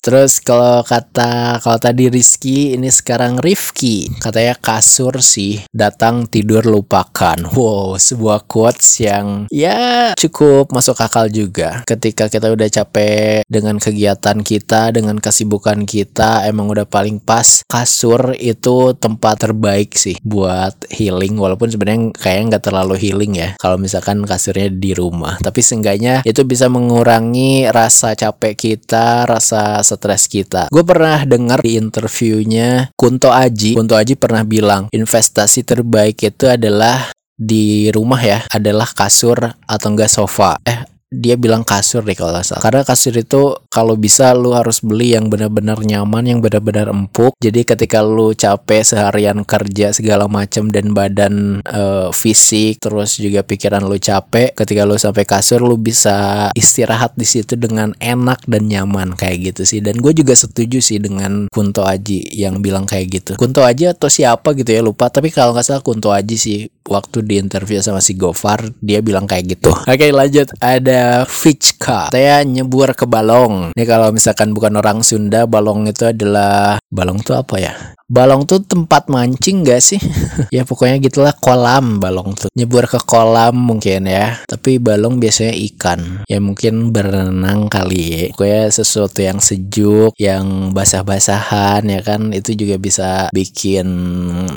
Terus 0.03 0.43
kalau 0.43 0.83
kata 0.83 1.63
kalau 1.63 1.79
tadi 1.79 2.11
Rizky 2.11 2.75
ini 2.75 2.91
sekarang 2.91 3.39
Rifki 3.39 4.11
katanya 4.19 4.59
kasur 4.59 5.23
sih 5.23 5.63
datang 5.71 6.27
tidur 6.27 6.67
lupakan. 6.67 7.39
Wow 7.55 7.95
sebuah 7.95 8.43
quotes 8.43 8.99
yang 8.99 9.47
ya 9.47 10.11
cukup 10.19 10.75
masuk 10.75 10.99
akal 10.99 11.31
juga. 11.31 11.87
Ketika 11.87 12.27
kita 12.27 12.51
udah 12.51 12.67
capek 12.67 13.47
dengan 13.47 13.79
kegiatan 13.79 14.43
kita 14.43 14.91
dengan 14.91 15.23
kesibukan 15.23 15.87
kita 15.87 16.51
emang 16.51 16.67
udah 16.67 16.83
paling 16.83 17.23
pas 17.23 17.63
kasur 17.71 18.35
itu 18.35 18.91
tempat 18.99 19.47
terbaik 19.47 19.95
sih 19.95 20.19
buat 20.19 20.83
healing 20.91 21.39
walaupun 21.39 21.71
sebenarnya 21.71 22.11
kayaknya 22.11 22.59
nggak 22.59 22.65
terlalu 22.67 22.99
healing 22.99 23.39
ya 23.39 23.55
kalau 23.55 23.79
misalkan 23.79 24.19
kasurnya 24.27 24.67
di 24.67 24.91
rumah. 24.91 25.39
Tapi 25.39 25.63
seenggaknya 25.63 26.27
itu 26.27 26.43
bisa 26.43 26.67
mengurangi 26.67 27.71
rasa 27.71 28.19
capek 28.19 28.59
kita 28.59 29.23
rasa 29.31 29.79
stres 29.97 30.29
kita. 30.29 30.69
Gue 30.69 30.85
pernah 30.85 31.25
dengar 31.25 31.63
di 31.63 31.79
interviewnya 31.79 32.93
Kunto 32.93 33.33
Aji. 33.33 33.75
Kunto 33.75 33.97
Aji 33.97 34.13
pernah 34.15 34.45
bilang 34.45 34.87
investasi 34.93 35.65
terbaik 35.65 36.21
itu 36.21 36.45
adalah 36.49 37.11
di 37.33 37.89
rumah 37.89 38.21
ya 38.21 38.39
adalah 38.53 38.87
kasur 38.87 39.57
atau 39.65 39.87
enggak 39.89 40.11
sofa. 40.11 40.61
Eh 40.63 40.92
dia 41.13 41.37
bilang 41.37 41.61
kasur 41.61 42.01
deh 42.01 42.17
kalau 42.17 42.33
salah. 42.41 42.61
Karena 42.65 42.81
kasur 42.81 43.13
itu 43.13 43.53
kalau 43.69 43.93
bisa 43.93 44.33
lu 44.33 44.57
harus 44.57 44.81
beli 44.81 45.13
yang 45.13 45.29
benar-benar 45.29 45.77
nyaman, 45.85 46.25
yang 46.25 46.39
benar-benar 46.41 46.89
empuk. 46.89 47.37
Jadi 47.37 47.61
ketika 47.61 48.01
lu 48.01 48.33
capek 48.33 48.81
seharian 48.81 49.45
kerja 49.45 49.93
segala 49.93 50.25
macam 50.25 50.73
dan 50.73 50.97
badan 50.97 51.61
uh, 51.69 52.09
fisik 52.09 52.81
terus 52.81 53.21
juga 53.21 53.45
pikiran 53.45 53.85
lu 53.85 54.01
capek, 54.01 54.57
ketika 54.57 54.81
lu 54.89 54.97
sampai 54.97 55.23
kasur 55.29 55.61
lu 55.61 55.77
bisa 55.77 56.49
istirahat 56.57 57.13
di 57.13 57.29
situ 57.29 57.53
dengan 57.53 57.93
enak 58.01 58.41
dan 58.49 58.65
nyaman 58.65 59.13
kayak 59.13 59.53
gitu 59.53 59.69
sih. 59.69 59.79
Dan 59.85 60.01
gue 60.01 60.17
juga 60.17 60.33
setuju 60.33 60.81
sih 60.81 60.97
dengan 60.97 61.45
Kunto 61.53 61.85
Aji 61.85 62.33
yang 62.33 62.65
bilang 62.65 62.89
kayak 62.89 63.07
gitu. 63.13 63.31
Kunto 63.37 63.61
Aji 63.61 63.93
atau 63.93 64.09
siapa 64.09 64.57
gitu 64.57 64.73
ya 64.73 64.81
lupa. 64.81 65.13
Tapi 65.13 65.29
kalau 65.29 65.53
nggak 65.53 65.65
salah 65.65 65.83
Kunto 65.85 66.09
Aji 66.09 66.35
sih 66.39 66.59
waktu 66.87 67.23
di 67.23 67.39
interview 67.39 67.79
sama 67.79 68.03
si 68.03 68.15
Gofar 68.15 68.67
dia 68.83 68.99
bilang 68.99 69.23
kayak 69.27 69.55
gitu. 69.55 69.71
Oke 69.71 70.11
lanjut 70.11 70.51
ada 70.59 71.02
Fichka. 71.27 72.11
Saya 72.11 72.43
nyebur 72.43 72.91
ke 72.97 73.05
balong. 73.07 73.71
Ini 73.75 73.83
kalau 73.87 74.11
misalkan 74.11 74.51
bukan 74.51 74.75
orang 74.79 75.01
Sunda, 75.01 75.45
balong 75.45 75.87
itu 75.89 76.09
adalah 76.09 76.77
balong 76.91 77.21
tuh 77.21 77.39
apa 77.39 77.55
ya? 77.59 77.73
Balong 78.13 78.45
tuh 78.45 78.61
tempat 78.61 79.09
mancing 79.09 79.65
gak 79.65 79.81
sih? 79.81 79.97
ya 80.53 80.61
pokoknya 80.69 81.01
gitulah 81.01 81.33
kolam 81.33 81.97
balong 81.97 82.37
tuh. 82.37 82.53
Nyebur 82.53 82.85
ke 82.85 83.01
kolam 83.01 83.57
mungkin 83.57 84.05
ya. 84.05 84.37
Tapi 84.45 84.77
balong 84.77 85.17
biasanya 85.17 85.57
ikan. 85.73 86.21
Ya 86.29 86.37
mungkin 86.37 86.93
berenang 86.93 87.73
kali 87.73 88.03
ya. 88.05 88.23
Pokoknya 88.29 88.69
sesuatu 88.69 89.17
yang 89.25 89.41
sejuk, 89.41 90.13
yang 90.21 90.69
basah-basahan 90.77 91.89
ya 91.89 92.05
kan. 92.05 92.29
Itu 92.37 92.53
juga 92.53 92.77
bisa 92.77 93.33
bikin 93.33 93.87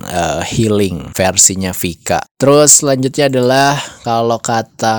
uh, 0.04 0.44
healing 0.44 1.16
versinya 1.16 1.72
Vika. 1.72 2.28
Terus 2.36 2.84
selanjutnya 2.84 3.32
adalah 3.32 3.80
kalau 4.04 4.36
kata 4.36 4.98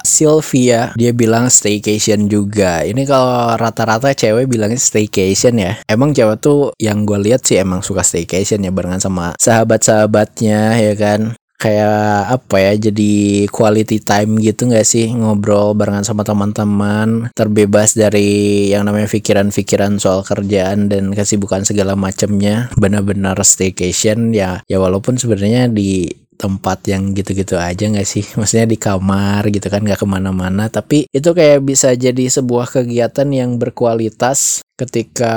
Sylvia, 0.00 0.96
dia 0.96 1.12
bilang 1.12 1.52
staycation 1.52 2.32
juga. 2.32 2.80
Ini 2.80 3.04
kalau 3.04 3.60
rata-rata 3.60 4.16
cewek 4.16 4.48
bilangnya 4.48 4.80
staycation 4.80 5.60
ya. 5.60 5.72
Emang 5.84 6.16
cewek 6.16 6.40
tuh 6.40 6.72
yang 6.80 7.04
gue 7.04 7.20
lihat 7.20 7.44
sih 7.44 7.60
emang 7.60 7.73
suka 7.80 8.04
staycation 8.04 8.62
ya 8.62 8.70
barengan 8.70 9.00
sama 9.00 9.32
sahabat-sahabatnya 9.40 10.78
ya 10.78 10.94
kan? 10.94 11.34
Kayak 11.54 12.28
apa 12.28 12.56
ya 12.60 12.72
jadi 12.90 13.46
quality 13.48 14.02
time 14.04 14.36
gitu 14.42 14.68
nggak 14.68 14.84
sih? 14.84 15.08
Ngobrol 15.16 15.72
barengan 15.72 16.04
sama 16.04 16.20
teman-teman 16.20 17.32
terbebas 17.32 17.96
dari 17.96 18.68
yang 18.68 18.84
namanya 18.84 19.08
pikiran-pikiran 19.08 19.96
soal 19.96 20.20
kerjaan 20.20 20.92
dan 20.92 21.16
kesibukan 21.16 21.64
segala 21.64 21.96
macamnya. 21.96 22.68
Benar-benar 22.76 23.40
staycation 23.40 24.36
ya 24.36 24.60
ya 24.68 24.76
walaupun 24.76 25.16
sebenarnya 25.16 25.72
di 25.72 26.23
tempat 26.34 26.84
yang 26.90 27.14
gitu-gitu 27.14 27.56
aja 27.56 27.86
nggak 27.88 28.08
sih? 28.08 28.24
Maksudnya 28.38 28.66
di 28.68 28.78
kamar 28.78 29.48
gitu 29.50 29.66
kan 29.72 29.82
nggak 29.82 30.00
ke 30.02 30.06
mana-mana. 30.06 30.68
Tapi 30.68 31.08
itu 31.08 31.30
kayak 31.30 31.64
bisa 31.64 31.94
jadi 31.94 32.28
sebuah 32.28 32.70
kegiatan 32.70 33.28
yang 33.30 33.56
berkualitas 33.56 34.64
ketika 34.74 35.34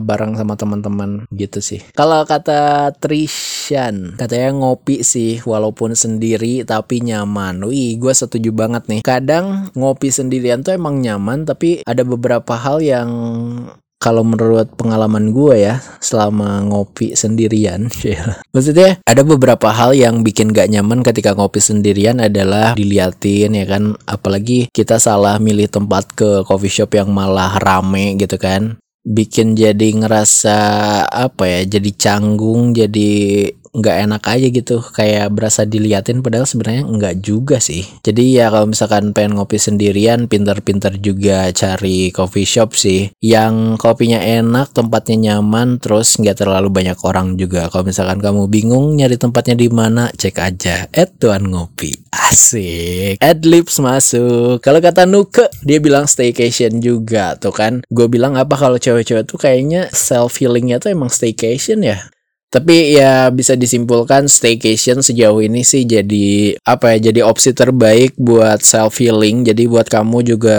bareng 0.00 0.40
sama 0.40 0.56
teman-teman 0.56 1.28
gitu 1.36 1.60
sih. 1.60 1.84
Kalau 1.92 2.24
kata 2.24 2.92
Trishan 2.96 4.16
katanya 4.16 4.56
ngopi 4.56 5.04
sih 5.04 5.44
walaupun 5.44 5.92
sendiri 5.92 6.64
tapi 6.64 7.04
nyaman. 7.04 7.60
Wih 7.68 8.00
gue 8.00 8.12
setuju 8.16 8.48
banget 8.56 8.88
nih. 8.88 9.00
Kadang 9.04 9.68
ngopi 9.76 10.08
sendirian 10.08 10.64
tuh 10.64 10.80
emang 10.80 11.04
nyaman 11.04 11.44
tapi 11.44 11.84
ada 11.84 12.00
beberapa 12.02 12.56
hal 12.56 12.80
yang 12.80 13.10
kalau 14.00 14.24
menurut 14.24 14.72
pengalaman 14.80 15.30
gue 15.30 15.60
ya 15.60 15.84
selama 16.00 16.64
ngopi 16.64 17.12
sendirian 17.12 17.92
maksudnya 18.56 18.96
ada 19.04 19.22
beberapa 19.22 19.68
hal 19.70 19.92
yang 19.92 20.24
bikin 20.24 20.56
gak 20.56 20.72
nyaman 20.72 21.04
ketika 21.04 21.36
ngopi 21.36 21.60
sendirian 21.60 22.18
adalah 22.18 22.72
diliatin 22.74 23.52
ya 23.52 23.66
kan? 23.68 23.94
Apalagi 24.08 24.72
kita 24.72 24.96
salah 24.96 25.36
milih 25.36 25.68
tempat 25.68 26.10
ke 26.16 26.42
coffee 26.48 26.72
shop 26.72 26.96
yang 26.96 27.12
malah 27.12 27.60
rame 27.60 28.16
gitu 28.16 28.40
kan. 28.40 28.80
Bikin 29.00 29.56
jadi 29.56 29.96
ngerasa 29.96 30.58
apa 31.08 31.44
ya 31.48 31.60
jadi 31.80 31.90
canggung 31.96 32.76
jadi 32.76 33.48
nggak 33.70 33.96
enak 34.10 34.22
aja 34.26 34.46
gitu 34.50 34.82
kayak 34.82 35.30
berasa 35.30 35.62
diliatin 35.62 36.26
padahal 36.26 36.46
sebenarnya 36.46 36.84
nggak 36.86 37.14
juga 37.22 37.62
sih. 37.62 37.86
Jadi 38.02 38.40
ya 38.42 38.50
kalau 38.50 38.70
misalkan 38.70 39.14
pengen 39.14 39.38
ngopi 39.38 39.62
sendirian 39.62 40.26
pinter-pinter 40.26 40.98
juga 40.98 41.50
cari 41.54 42.10
coffee 42.10 42.48
shop 42.48 42.74
sih. 42.74 43.14
Yang 43.22 43.78
kopinya 43.78 44.18
enak 44.18 44.74
tempatnya 44.74 45.38
nyaman 45.38 45.78
terus 45.78 46.18
nggak 46.18 46.42
terlalu 46.42 46.68
banyak 46.70 46.98
orang 47.06 47.38
juga. 47.38 47.70
Kalau 47.70 47.86
misalkan 47.86 48.18
kamu 48.18 48.50
bingung 48.50 48.98
nyari 48.98 49.14
tempatnya 49.14 49.54
di 49.54 49.68
mana 49.70 50.10
cek 50.10 50.36
aja 50.42 50.90
at 50.90 51.14
tuan 51.22 51.46
ngopi. 51.46 51.94
Asik. 52.10 53.22
Adlibs 53.22 53.78
masuk. 53.78 54.58
Kalau 54.62 54.82
kata 54.82 55.06
Nuke 55.06 55.46
dia 55.62 55.78
bilang 55.78 56.10
staycation 56.10 56.82
juga. 56.82 57.38
Tuh 57.38 57.54
kan 57.54 57.86
gue 57.86 58.06
bilang 58.10 58.34
apa 58.34 58.58
kalau 58.58 58.78
cewek-cewek 58.78 59.30
tuh 59.30 59.38
kayaknya 59.38 59.86
self 59.94 60.42
healingnya 60.42 60.82
tuh 60.82 60.90
emang 60.90 61.10
staycation 61.10 61.86
ya 61.86 62.10
Tapi 62.50 62.98
ya 62.98 63.30
bisa 63.30 63.54
disimpulkan 63.54 64.26
staycation 64.26 65.06
sejauh 65.06 65.38
ini 65.38 65.62
sih 65.62 65.86
jadi 65.86 66.58
apa 66.66 66.98
ya 66.98 67.14
jadi 67.14 67.22
opsi 67.22 67.54
terbaik 67.54 68.18
buat 68.18 68.58
self 68.66 68.98
healing. 68.98 69.46
Jadi 69.46 69.70
buat 69.70 69.86
kamu 69.86 70.26
juga 70.26 70.58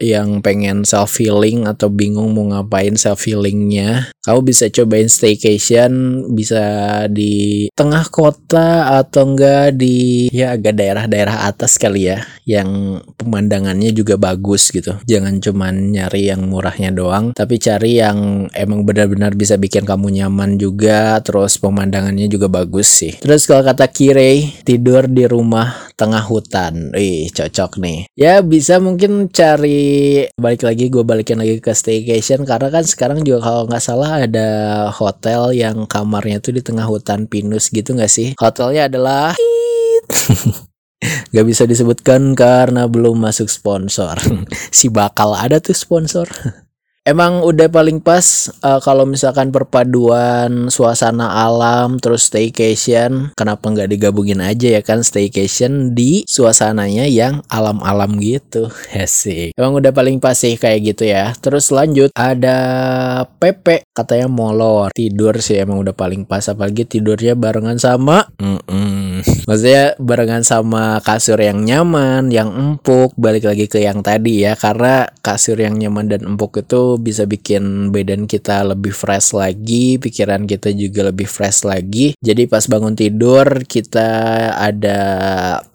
yang 0.00 0.40
pengen 0.40 0.82
self 0.88 1.20
healing 1.20 1.68
atau 1.68 1.92
bingung 1.92 2.32
mau 2.32 2.48
ngapain 2.48 2.96
self 2.96 3.28
healingnya, 3.28 4.10
kamu 4.24 4.40
bisa 4.48 4.66
cobain 4.72 5.06
staycation 5.06 6.24
bisa 6.32 6.62
di 7.12 7.68
tengah 7.76 8.08
kota 8.08 8.96
atau 8.98 9.36
enggak 9.36 9.76
di 9.76 10.28
ya 10.32 10.56
agak 10.56 10.80
daerah-daerah 10.80 11.46
atas 11.46 11.76
kali 11.76 12.08
ya, 12.10 12.24
yang 12.48 13.00
pemandangannya 13.20 13.92
juga 13.92 14.16
bagus 14.16 14.72
gitu. 14.72 14.96
Jangan 15.04 15.38
cuman 15.44 15.92
nyari 15.92 16.32
yang 16.32 16.48
murahnya 16.48 16.90
doang, 16.90 17.36
tapi 17.36 17.60
cari 17.60 18.00
yang 18.00 18.48
emang 18.56 18.88
benar-benar 18.88 19.36
bisa 19.36 19.60
bikin 19.60 19.84
kamu 19.84 20.24
nyaman 20.24 20.56
juga, 20.56 21.20
terus 21.20 21.60
pemandangannya 21.60 22.26
juga 22.26 22.48
bagus 22.48 22.88
sih. 22.88 23.20
Terus 23.20 23.44
kalau 23.44 23.60
kata 23.60 23.84
Kirei, 23.92 24.64
tidur 24.64 25.04
di 25.04 25.28
rumah 25.28 25.92
tengah 26.00 26.24
hutan. 26.24 26.96
Ih, 26.96 27.28
cocok 27.28 27.76
nih. 27.76 28.08
Ya 28.16 28.40
bisa 28.40 28.80
mungkin 28.80 29.28
cari 29.28 29.89
balik 30.36 30.66
lagi 30.66 30.88
gue 30.88 31.04
balikin 31.04 31.40
lagi 31.40 31.60
ke 31.60 31.72
staycation 31.72 32.42
karena 32.44 32.68
kan 32.68 32.84
sekarang 32.84 33.22
juga 33.22 33.44
kalau 33.46 33.62
nggak 33.68 33.82
salah 33.82 34.24
ada 34.24 34.48
hotel 34.92 35.54
yang 35.54 35.86
kamarnya 35.88 36.42
tuh 36.42 36.56
di 36.56 36.62
tengah 36.64 36.86
hutan 36.86 37.26
pinus 37.30 37.70
gitu 37.70 37.92
nggak 37.96 38.10
sih? 38.10 38.32
Hotelnya 38.38 38.88
adalah 38.88 39.34
Gak 41.30 41.46
bisa 41.46 41.64
disebutkan 41.64 42.36
karena 42.36 42.84
belum 42.84 43.16
masuk 43.16 43.48
sponsor. 43.48 44.20
si 44.74 44.92
bakal 44.92 45.32
ada 45.32 45.62
tuh 45.62 45.72
sponsor. 45.72 46.28
Emang 47.00 47.40
udah 47.40 47.72
paling 47.72 47.96
pas 48.04 48.52
uh, 48.60 48.76
kalau 48.84 49.08
misalkan 49.08 49.48
perpaduan 49.48 50.68
suasana 50.68 51.48
alam 51.48 51.96
terus 51.96 52.28
staycation, 52.28 53.32
kenapa 53.40 53.72
nggak 53.72 53.88
digabungin 53.96 54.44
aja 54.44 54.76
ya 54.76 54.82
kan 54.84 55.00
staycation 55.00 55.96
di 55.96 56.28
suasananya 56.28 57.08
yang 57.08 57.40
alam-alam 57.48 58.20
gitu. 58.20 58.68
Hesi. 58.92 59.56
Emang 59.56 59.80
udah 59.80 59.96
paling 59.96 60.20
pas 60.20 60.36
sih 60.36 60.60
kayak 60.60 60.92
gitu 60.92 61.08
ya. 61.08 61.32
Terus 61.40 61.72
lanjut 61.72 62.12
ada 62.12 62.58
Pepe 63.40 63.80
katanya 64.00 64.32
molor 64.32 64.88
tidur 64.96 65.36
sih 65.44 65.60
emang 65.60 65.84
udah 65.84 65.92
paling 65.92 66.24
pas 66.24 66.40
apalagi 66.48 66.88
tidurnya 66.88 67.36
barengan 67.36 67.76
sama 67.76 68.24
mm 68.40 68.58
-mm. 68.64 69.08
maksudnya 69.48 69.92
barengan 70.00 70.40
sama 70.40 71.04
kasur 71.04 71.36
yang 71.36 71.60
nyaman 71.68 72.32
yang 72.32 72.48
empuk 72.48 73.12
balik 73.20 73.44
lagi 73.44 73.68
ke 73.68 73.84
yang 73.84 74.00
tadi 74.00 74.48
ya 74.48 74.56
karena 74.56 75.04
kasur 75.20 75.60
yang 75.60 75.76
nyaman 75.76 76.08
dan 76.08 76.24
empuk 76.24 76.64
itu 76.64 76.89
bisa 76.96 77.28
bikin 77.28 77.92
badan 77.92 78.24
kita 78.24 78.64
lebih 78.64 78.90
fresh 78.90 79.36
lagi, 79.36 80.00
pikiran 80.00 80.48
kita 80.48 80.72
juga 80.72 81.12
lebih 81.12 81.28
fresh 81.28 81.68
lagi. 81.68 82.16
Jadi 82.18 82.48
pas 82.48 82.64
bangun 82.66 82.96
tidur 82.96 83.62
kita 83.68 84.08
ada 84.56 84.98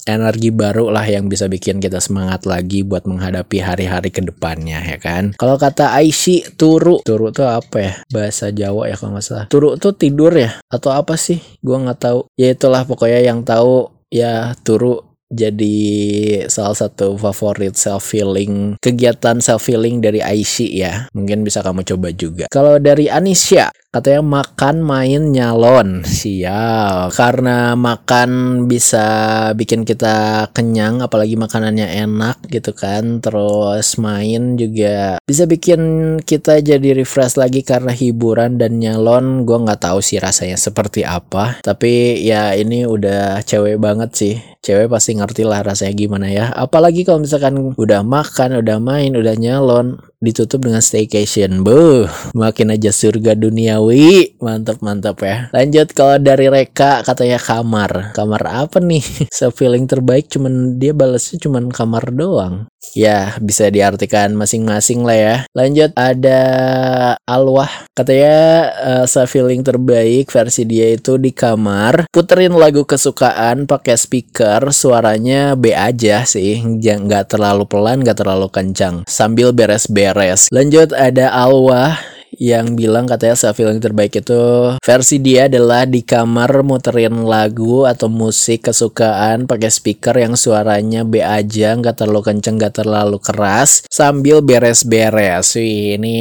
energi 0.06 0.54
baru 0.54 0.94
lah 0.94 1.06
yang 1.06 1.32
bisa 1.32 1.50
bikin 1.50 1.82
kita 1.82 1.98
semangat 1.98 2.46
lagi 2.46 2.86
buat 2.86 3.10
menghadapi 3.10 3.58
hari-hari 3.62 4.10
ke 4.14 4.22
depannya 4.22 4.82
ya 4.82 4.98
kan. 5.02 5.34
Kalau 5.38 5.56
kata 5.58 5.94
Aishi 5.98 6.46
turu, 6.56 7.02
turu 7.06 7.30
tuh 7.34 7.50
apa 7.50 7.78
ya? 7.78 7.94
Bahasa 8.10 8.54
Jawa 8.54 8.90
ya 8.90 8.96
kalau 8.96 9.18
nggak 9.18 9.26
salah. 9.26 9.46
Turu 9.50 9.78
tuh 9.78 9.94
tidur 9.94 10.34
ya 10.34 10.58
atau 10.70 10.94
apa 10.94 11.18
sih? 11.18 11.42
Gua 11.62 11.82
nggak 11.82 12.00
tahu. 12.00 12.20
Ya 12.38 12.54
itulah 12.54 12.86
pokoknya 12.86 13.22
yang 13.26 13.42
tahu 13.42 13.90
ya 14.14 14.54
turu 14.62 15.15
jadi 15.36 15.78
salah 16.48 16.74
satu 16.74 17.20
favorit 17.20 17.76
self 17.76 18.08
healing 18.16 18.80
kegiatan 18.80 19.44
self 19.44 19.68
healing 19.68 20.00
dari 20.00 20.24
Aishi 20.24 20.72
ya. 20.80 21.12
Mungkin 21.12 21.44
bisa 21.44 21.60
kamu 21.60 21.84
coba 21.84 22.10
juga. 22.16 22.46
Kalau 22.48 22.80
dari 22.80 23.12
Anisha 23.12 23.70
katanya 23.96 24.20
makan 24.20 24.84
main 24.84 25.32
nyalon. 25.32 26.04
Siap 26.04 27.16
karena 27.16 27.80
makan 27.80 28.30
bisa 28.68 29.08
bikin 29.56 29.88
kita 29.88 30.52
kenyang 30.52 31.00
apalagi 31.00 31.40
makanannya 31.40 32.04
enak 32.04 32.44
gitu 32.52 32.76
kan. 32.76 33.24
Terus 33.24 33.96
main 33.96 34.60
juga 34.60 35.16
bisa 35.24 35.48
bikin 35.48 35.82
kita 36.28 36.60
jadi 36.60 36.92
refresh 36.92 37.40
lagi 37.40 37.64
karena 37.64 37.96
hiburan 37.96 38.60
dan 38.60 38.84
nyalon. 38.84 39.48
Gue 39.48 39.64
nggak 39.64 39.88
tahu 39.88 40.04
sih 40.04 40.20
rasanya 40.20 40.60
seperti 40.60 41.08
apa. 41.08 41.64
Tapi 41.64 42.20
ya 42.20 42.52
ini 42.52 42.84
udah 42.84 43.40
cewek 43.48 43.80
banget 43.80 44.12
sih. 44.12 44.36
Cewek 44.60 44.92
pasti 44.92 45.16
ngerti 45.16 45.48
lah 45.48 45.64
rasanya 45.64 45.94
gimana 45.96 46.28
ya. 46.28 46.52
Apalagi 46.52 47.08
kalau 47.08 47.24
misalkan 47.24 47.72
udah 47.80 48.04
makan 48.04 48.60
udah 48.60 48.78
main 48.84 49.16
udah 49.16 49.40
nyalon 49.40 50.04
ditutup 50.26 50.66
dengan 50.66 50.82
staycation. 50.82 51.62
Buh, 51.62 52.10
makin 52.34 52.74
aja 52.74 52.90
surga 52.90 53.38
duniawi. 53.86 54.38
Mantap 54.42 54.78
mantap 54.82 55.18
ya. 55.22 55.50
Lanjut 55.54 55.88
kalau 55.94 56.18
dari 56.18 56.50
Reka 56.50 57.06
katanya 57.06 57.38
kamar. 57.38 58.14
Kamar 58.18 58.42
apa 58.46 58.82
nih? 58.82 59.04
Self 59.34 59.62
feeling 59.62 59.86
terbaik 59.86 60.30
cuman 60.30 60.78
dia 60.82 60.92
balasnya 60.94 61.38
cuman 61.42 61.70
kamar 61.70 62.10
doang. 62.14 62.66
Ya, 62.94 63.36
bisa 63.42 63.68
diartikan 63.68 64.38
masing-masing 64.38 65.04
lah 65.04 65.18
ya. 65.18 65.38
Lanjut 65.58 65.92
ada 65.98 66.42
Alwah 67.26 67.68
katanya 67.98 68.38
uh, 68.78 69.06
self 69.10 69.34
feeling 69.34 69.66
terbaik 69.66 70.30
versi 70.30 70.64
dia 70.70 70.94
itu 70.94 71.18
di 71.18 71.34
kamar. 71.34 72.08
Puterin 72.14 72.54
lagu 72.54 72.86
kesukaan 72.86 73.66
pakai 73.66 73.98
speaker, 73.98 74.70
suaranya 74.70 75.58
B 75.58 75.74
aja 75.74 76.24
sih, 76.30 76.62
nggak 76.62 77.36
terlalu 77.36 77.66
pelan, 77.66 78.06
nggak 78.06 78.22
terlalu 78.22 78.48
kencang. 78.54 79.02
Sambil 79.10 79.50
beres-beres 79.52 80.48
beres. 80.48 80.54
Lanjut 80.54 80.94
ada 80.94 81.34
Alwa 81.34 82.15
yang 82.38 82.76
bilang 82.76 83.08
katanya 83.08 83.36
self 83.36 83.58
feeling 83.58 83.80
terbaik 83.80 84.16
itu 84.16 84.76
versi 84.80 85.18
dia 85.20 85.48
adalah 85.48 85.88
di 85.88 86.04
kamar 86.04 86.62
muterin 86.62 87.24
lagu 87.24 87.88
atau 87.88 88.12
musik 88.12 88.72
kesukaan 88.72 89.48
pakai 89.48 89.72
speaker 89.72 90.16
yang 90.16 90.36
suaranya 90.38 91.08
B 91.08 91.24
aja 91.24 91.76
nggak 91.76 92.00
terlalu 92.00 92.22
kenceng 92.22 92.56
nggak 92.60 92.84
terlalu 92.84 93.18
keras 93.20 93.84
sambil 93.90 94.40
beres-beres. 94.46 95.58
Ini 95.58 96.20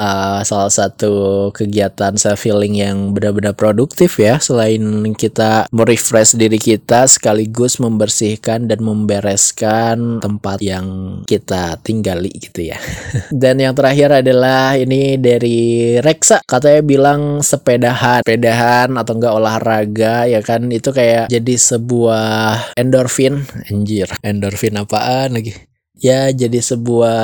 uh, 0.00 0.40
salah 0.44 0.72
satu 0.72 1.48
kegiatan 1.52 2.14
self 2.16 2.44
healing 2.44 2.78
yang 2.78 3.12
benar-benar 3.12 3.56
produktif 3.56 4.20
ya 4.20 4.38
selain 4.40 5.12
kita 5.16 5.68
merefresh 5.72 6.36
diri 6.36 6.60
kita 6.60 7.08
sekaligus 7.08 7.80
membersihkan 7.80 8.68
dan 8.68 8.80
membereskan 8.84 10.20
tempat 10.20 10.58
yang 10.62 10.86
kita 11.24 11.80
tinggali 11.82 12.32
gitu 12.36 12.72
ya. 12.72 12.78
Dan 13.32 13.60
yang 13.60 13.74
terakhir 13.76 14.24
adalah 14.24 14.76
ini 14.76 15.18
dari 15.20 15.96
Reksa 16.00 16.44
katanya 16.44 16.82
bilang 16.84 17.20
sepedahan. 17.40 18.22
Sepedahan 18.24 18.94
atau 18.96 19.12
enggak 19.16 19.34
olahraga 19.36 20.16
ya 20.28 20.40
kan? 20.40 20.68
Itu 20.70 20.92
kayak 20.92 21.32
jadi 21.32 21.54
sebuah 21.56 22.76
endorfin. 22.78 23.44
Anjir 23.68 24.08
endorfin 24.22 24.78
apaan 24.78 25.36
lagi 25.36 25.75
ya 25.96 26.28
jadi 26.28 26.60
sebuah 26.60 27.20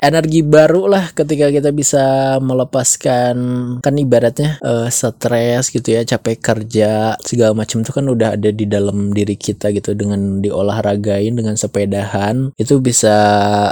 energi 0.00 0.40
baru 0.40 0.88
lah 0.88 1.12
ketika 1.12 1.52
kita 1.52 1.70
bisa 1.72 2.36
melepaskan 2.40 3.36
kan 3.84 3.94
ibaratnya 3.94 4.56
uh, 4.64 4.88
stres 4.88 5.68
gitu 5.68 5.92
ya 5.92 6.02
capek 6.08 6.40
kerja 6.40 7.14
segala 7.20 7.52
macam 7.52 7.84
itu 7.84 7.92
kan 7.92 8.06
udah 8.08 8.40
ada 8.40 8.50
di 8.50 8.64
dalam 8.64 9.12
diri 9.12 9.36
kita 9.36 9.68
gitu 9.72 9.92
dengan 9.92 10.40
diolahragain 10.40 11.36
dengan 11.36 11.54
sepedahan 11.60 12.56
itu 12.56 12.80
bisa 12.80 13.16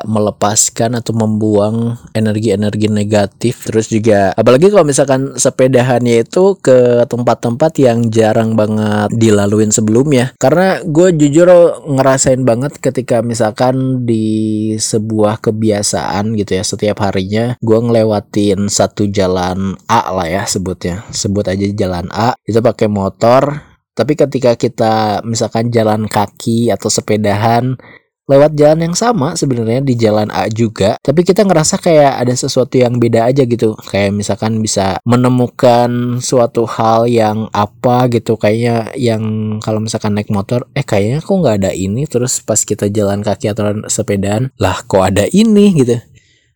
melepaskan 0.04 1.00
atau 1.00 1.12
membuang 1.16 1.96
energi-energi 2.12 2.88
negatif. 2.92 3.66
Terus 3.68 3.88
juga 3.88 4.36
apalagi 4.36 4.68
kalau 4.68 4.84
misalkan 4.84 5.34
sepedahannya 5.34 6.26
itu 6.26 6.58
ke 6.60 7.08
tempat-tempat 7.08 7.72
yang 7.80 8.08
jarang 8.12 8.58
banget 8.58 9.10
dilaluin 9.16 9.72
sebelumnya. 9.72 10.36
Karena 10.36 10.80
gue 10.84 11.14
jujur 11.16 11.48
ngerasain 11.88 12.42
banget 12.42 12.76
ketika 12.78 13.24
misalkan 13.24 14.04
di 14.04 14.33
sebuah 14.78 15.40
kebiasaan 15.42 16.34
gitu 16.38 16.58
ya 16.58 16.64
setiap 16.64 17.02
harinya 17.04 17.56
gue 17.60 17.78
ngelewatin 17.78 18.66
satu 18.68 19.06
jalan 19.08 19.78
A 19.86 20.12
lah 20.12 20.28
ya 20.28 20.42
sebutnya. 20.44 21.04
Sebut 21.10 21.46
aja 21.48 21.66
jalan 21.70 22.06
A 22.10 22.36
itu 22.44 22.58
pakai 22.58 22.88
motor. 22.90 23.74
Tapi 23.94 24.18
ketika 24.18 24.58
kita 24.58 25.22
misalkan 25.22 25.70
jalan 25.70 26.10
kaki 26.10 26.66
atau 26.74 26.90
sepedahan 26.90 27.78
lewat 28.24 28.56
jalan 28.56 28.90
yang 28.90 28.96
sama 28.96 29.36
sebenarnya 29.36 29.84
di 29.84 29.94
jalan 29.96 30.32
A 30.32 30.48
juga. 30.48 30.96
Tapi 31.00 31.20
kita 31.24 31.44
ngerasa 31.44 31.76
kayak 31.80 32.24
ada 32.24 32.34
sesuatu 32.34 32.74
yang 32.80 32.96
beda 32.96 33.28
aja 33.28 33.44
gitu. 33.44 33.76
Kayak 33.76 34.16
misalkan 34.16 34.60
bisa 34.64 34.96
menemukan 35.04 36.20
suatu 36.24 36.64
hal 36.64 37.04
yang 37.08 37.52
apa 37.52 38.08
gitu. 38.08 38.40
Kayaknya 38.40 38.96
yang 38.96 39.22
kalau 39.60 39.80
misalkan 39.80 40.16
naik 40.16 40.32
motor 40.32 40.64
eh 40.72 40.84
kayaknya 40.84 41.20
kok 41.20 41.36
nggak 41.36 41.56
ada 41.64 41.72
ini. 41.76 42.08
Terus 42.08 42.40
pas 42.40 42.60
kita 42.60 42.88
jalan 42.88 43.20
kaki 43.20 43.52
atau 43.52 43.84
sepedaan 43.88 44.52
lah 44.56 44.80
kok 44.88 45.04
ada 45.04 45.28
ini 45.28 45.76
gitu. 45.76 46.00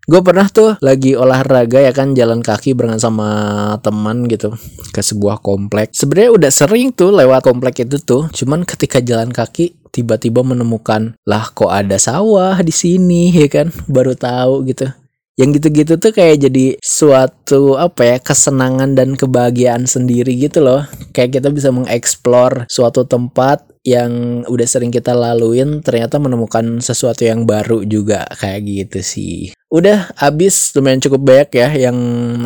Gue 0.08 0.24
pernah 0.24 0.48
tuh 0.48 0.72
lagi 0.80 1.12
olahraga 1.12 1.84
ya 1.84 1.92
kan 1.92 2.16
jalan 2.16 2.40
kaki 2.40 2.72
barengan 2.72 2.96
sama 2.96 3.28
teman 3.84 4.24
gitu 4.24 4.56
ke 4.88 5.04
sebuah 5.04 5.44
komplek. 5.44 5.92
Sebenarnya 5.92 6.32
udah 6.32 6.48
sering 6.48 6.96
tuh 6.96 7.12
lewat 7.12 7.44
komplek 7.44 7.84
itu 7.84 8.00
tuh. 8.00 8.24
Cuman 8.32 8.64
ketika 8.64 9.04
jalan 9.04 9.28
kaki 9.28 9.77
tiba-tiba 9.98 10.46
menemukan 10.46 11.18
lah 11.26 11.50
kok 11.50 11.74
ada 11.74 11.98
sawah 11.98 12.54
di 12.62 12.70
sini? 12.70 13.30
Ya 13.38 13.50
kan? 13.50 13.74
Baru 13.90 14.14
tahu 14.14 14.66
gitu. 14.70 14.86
Yang 15.38 15.62
gitu-gitu 15.62 15.94
tuh 16.02 16.10
kayak 16.10 16.50
jadi 16.50 16.66
suatu 16.82 17.78
apa 17.78 18.02
ya 18.02 18.16
kesenangan 18.18 18.98
dan 18.98 19.14
kebahagiaan 19.14 19.86
sendiri 19.86 20.34
gitu 20.34 20.58
loh. 20.62 20.82
Kayak 21.14 21.38
kita 21.38 21.48
bisa 21.54 21.70
mengeksplor 21.70 22.66
suatu 22.66 23.06
tempat 23.06 23.62
yang 23.88 24.44
udah 24.44 24.68
sering 24.68 24.92
kita 24.92 25.16
laluin 25.16 25.80
ternyata 25.80 26.20
menemukan 26.20 26.84
sesuatu 26.84 27.24
yang 27.24 27.48
baru 27.48 27.88
juga 27.88 28.28
kayak 28.36 28.60
gitu 28.68 29.00
sih. 29.00 29.56
Udah 29.68 30.08
abis 30.16 30.72
lumayan 30.72 30.96
cukup 30.96 31.20
banyak 31.28 31.50
ya 31.60 31.68
yang 31.88 31.98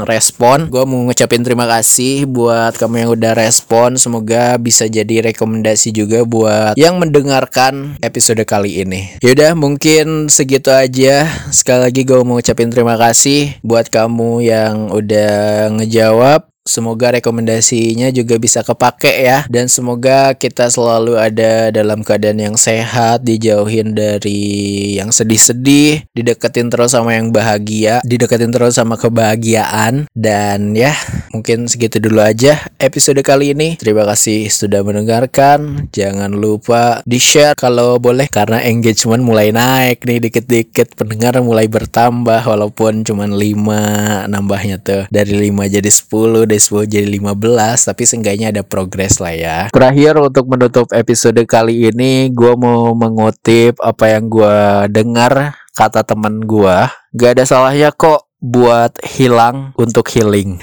respon. 0.03 0.67
Gue 0.67 0.83
mau 0.83 1.07
ngucapin 1.07 1.47
terima 1.47 1.71
kasih 1.71 2.27
buat 2.27 2.75
kamu 2.75 3.07
yang 3.07 3.11
udah 3.15 3.33
respon. 3.39 3.95
Semoga 3.95 4.59
bisa 4.59 4.91
jadi 4.91 5.31
rekomendasi 5.31 5.95
juga 5.95 6.27
buat 6.27 6.75
yang 6.75 6.99
mendengarkan 6.99 7.95
episode 8.03 8.43
kali 8.43 8.83
ini. 8.83 9.23
Yaudah 9.23 9.55
mungkin 9.55 10.27
segitu 10.27 10.75
aja. 10.75 11.31
Sekali 11.55 11.87
lagi 11.87 12.03
gue 12.03 12.19
mau 12.27 12.43
ngucapin 12.43 12.75
terima 12.75 12.99
kasih 12.99 13.55
buat 13.63 13.87
kamu 13.87 14.43
yang 14.43 14.91
udah 14.91 15.71
ngejawab. 15.79 16.52
Semoga 16.63 17.11
rekomendasinya 17.11 18.15
juga 18.15 18.39
bisa 18.39 18.63
kepake 18.63 19.27
ya 19.27 19.43
dan 19.51 19.67
semoga 19.67 20.31
kita 20.39 20.71
selalu 20.71 21.19
ada 21.19 21.75
dalam 21.75 22.07
keadaan 22.07 22.39
yang 22.39 22.55
sehat, 22.55 23.27
dijauhin 23.27 23.99
dari 23.99 24.95
yang 24.95 25.11
sedih-sedih, 25.11 26.07
dideketin 26.15 26.71
terus 26.71 26.95
sama 26.95 27.19
yang 27.19 27.35
bahagia, 27.35 27.99
dideketin 28.07 28.55
terus 28.55 28.79
sama 28.79 28.95
kebahagiaan 28.95 30.07
dan 30.15 30.79
ya, 30.79 30.95
mungkin 31.35 31.67
segitu 31.67 31.99
dulu 31.99 32.23
aja 32.23 32.55
episode 32.79 33.19
kali 33.27 33.59
ini. 33.59 33.75
Terima 33.75 34.07
kasih 34.07 34.47
sudah 34.47 34.87
mendengarkan. 34.87 35.91
Jangan 35.91 36.31
lupa 36.31 37.03
di-share 37.03 37.59
kalau 37.59 37.99
boleh 37.99 38.31
karena 38.31 38.63
engagement 38.63 39.27
mulai 39.27 39.51
naik 39.51 40.07
nih 40.07 40.23
dikit-dikit 40.31 40.95
pendengar 40.95 41.43
mulai 41.43 41.67
bertambah 41.67 42.47
walaupun 42.47 43.03
cuman 43.03 43.35
5 43.35 44.31
nambahnya 44.31 44.79
tuh 44.79 45.11
dari 45.11 45.51
5 45.51 45.67
jadi 45.67 45.91
10 45.91 46.52
dari 46.53 46.61
10 46.61 46.85
jadi 46.85 47.09
15 47.09 47.89
tapi 47.89 48.03
seenggaknya 48.05 48.53
ada 48.53 48.61
progres 48.61 49.17
lah 49.17 49.33
ya. 49.33 49.59
Terakhir 49.73 50.21
untuk 50.21 50.53
menutup 50.53 50.93
episode 50.93 51.41
kali 51.49 51.89
ini 51.89 52.29
gue 52.29 52.53
mau 52.61 52.93
mengutip 52.93 53.81
apa 53.81 54.13
yang 54.13 54.29
gue 54.29 54.57
dengar 54.93 55.57
kata 55.73 56.05
teman 56.05 56.45
gue 56.45 56.77
gak 57.17 57.31
ada 57.41 57.45
salahnya 57.49 57.89
kok 57.97 58.29
buat 58.43 58.99
hilang 59.07 59.73
untuk 59.79 60.11
healing. 60.13 60.59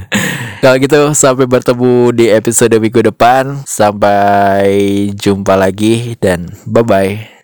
Kalau 0.62 0.78
gitu 0.78 1.12
sampai 1.12 1.44
bertemu 1.44 2.14
di 2.14 2.26
episode 2.30 2.78
minggu 2.78 3.12
depan. 3.12 3.66
Sampai 3.66 5.10
jumpa 5.12 5.58
lagi 5.58 6.14
dan 6.22 6.48
bye 6.64 6.86
bye 6.86 7.35